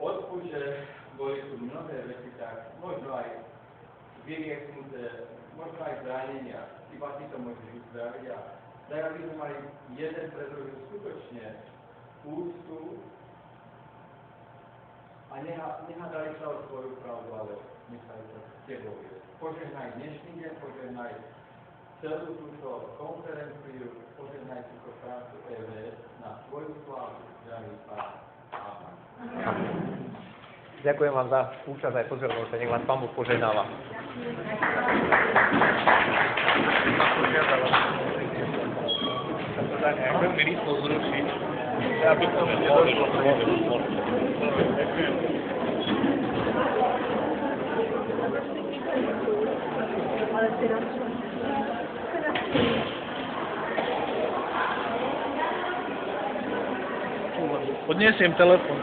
[0.00, 0.62] Odpúšť, že
[1.20, 3.44] boli tu mnohé veci, tak možno aj
[4.24, 6.64] vyrieknuté, možno aj zranenia,
[6.96, 8.38] iba Ty to môžeš uzdraviť a
[8.90, 9.54] sme mali
[9.94, 11.46] jeden pre druhým skutočne
[12.26, 12.98] úctu
[15.30, 15.34] a
[15.86, 17.54] nehádali sa o svoju pravdu, ale
[17.94, 18.98] nechali sa s tebou.
[19.38, 21.14] Požehnaj dnešný deň, požehnaj
[22.02, 28.10] celú túto konferenciu, požehnaj túto prácu EVS na svoju slávu, drahý Pán.
[28.58, 30.10] Amen.
[30.82, 33.64] Ďakujem vám za účasť aj pozornosť a nech vás Pán Boh požehnáva.
[37.30, 37.99] tak
[42.36, 43.14] to nedošlo k
[44.76, 45.14] Ďakujem.
[57.90, 58.78] Odniesiem telefon.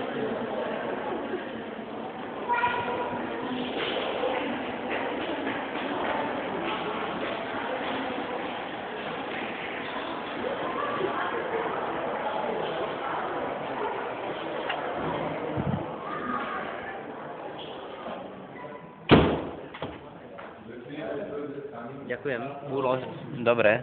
[22.38, 22.69] Ďakujem.
[22.69, 23.01] Bolo
[23.41, 23.81] dobre.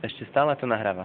[0.00, 1.04] Ešte stále to nahráva.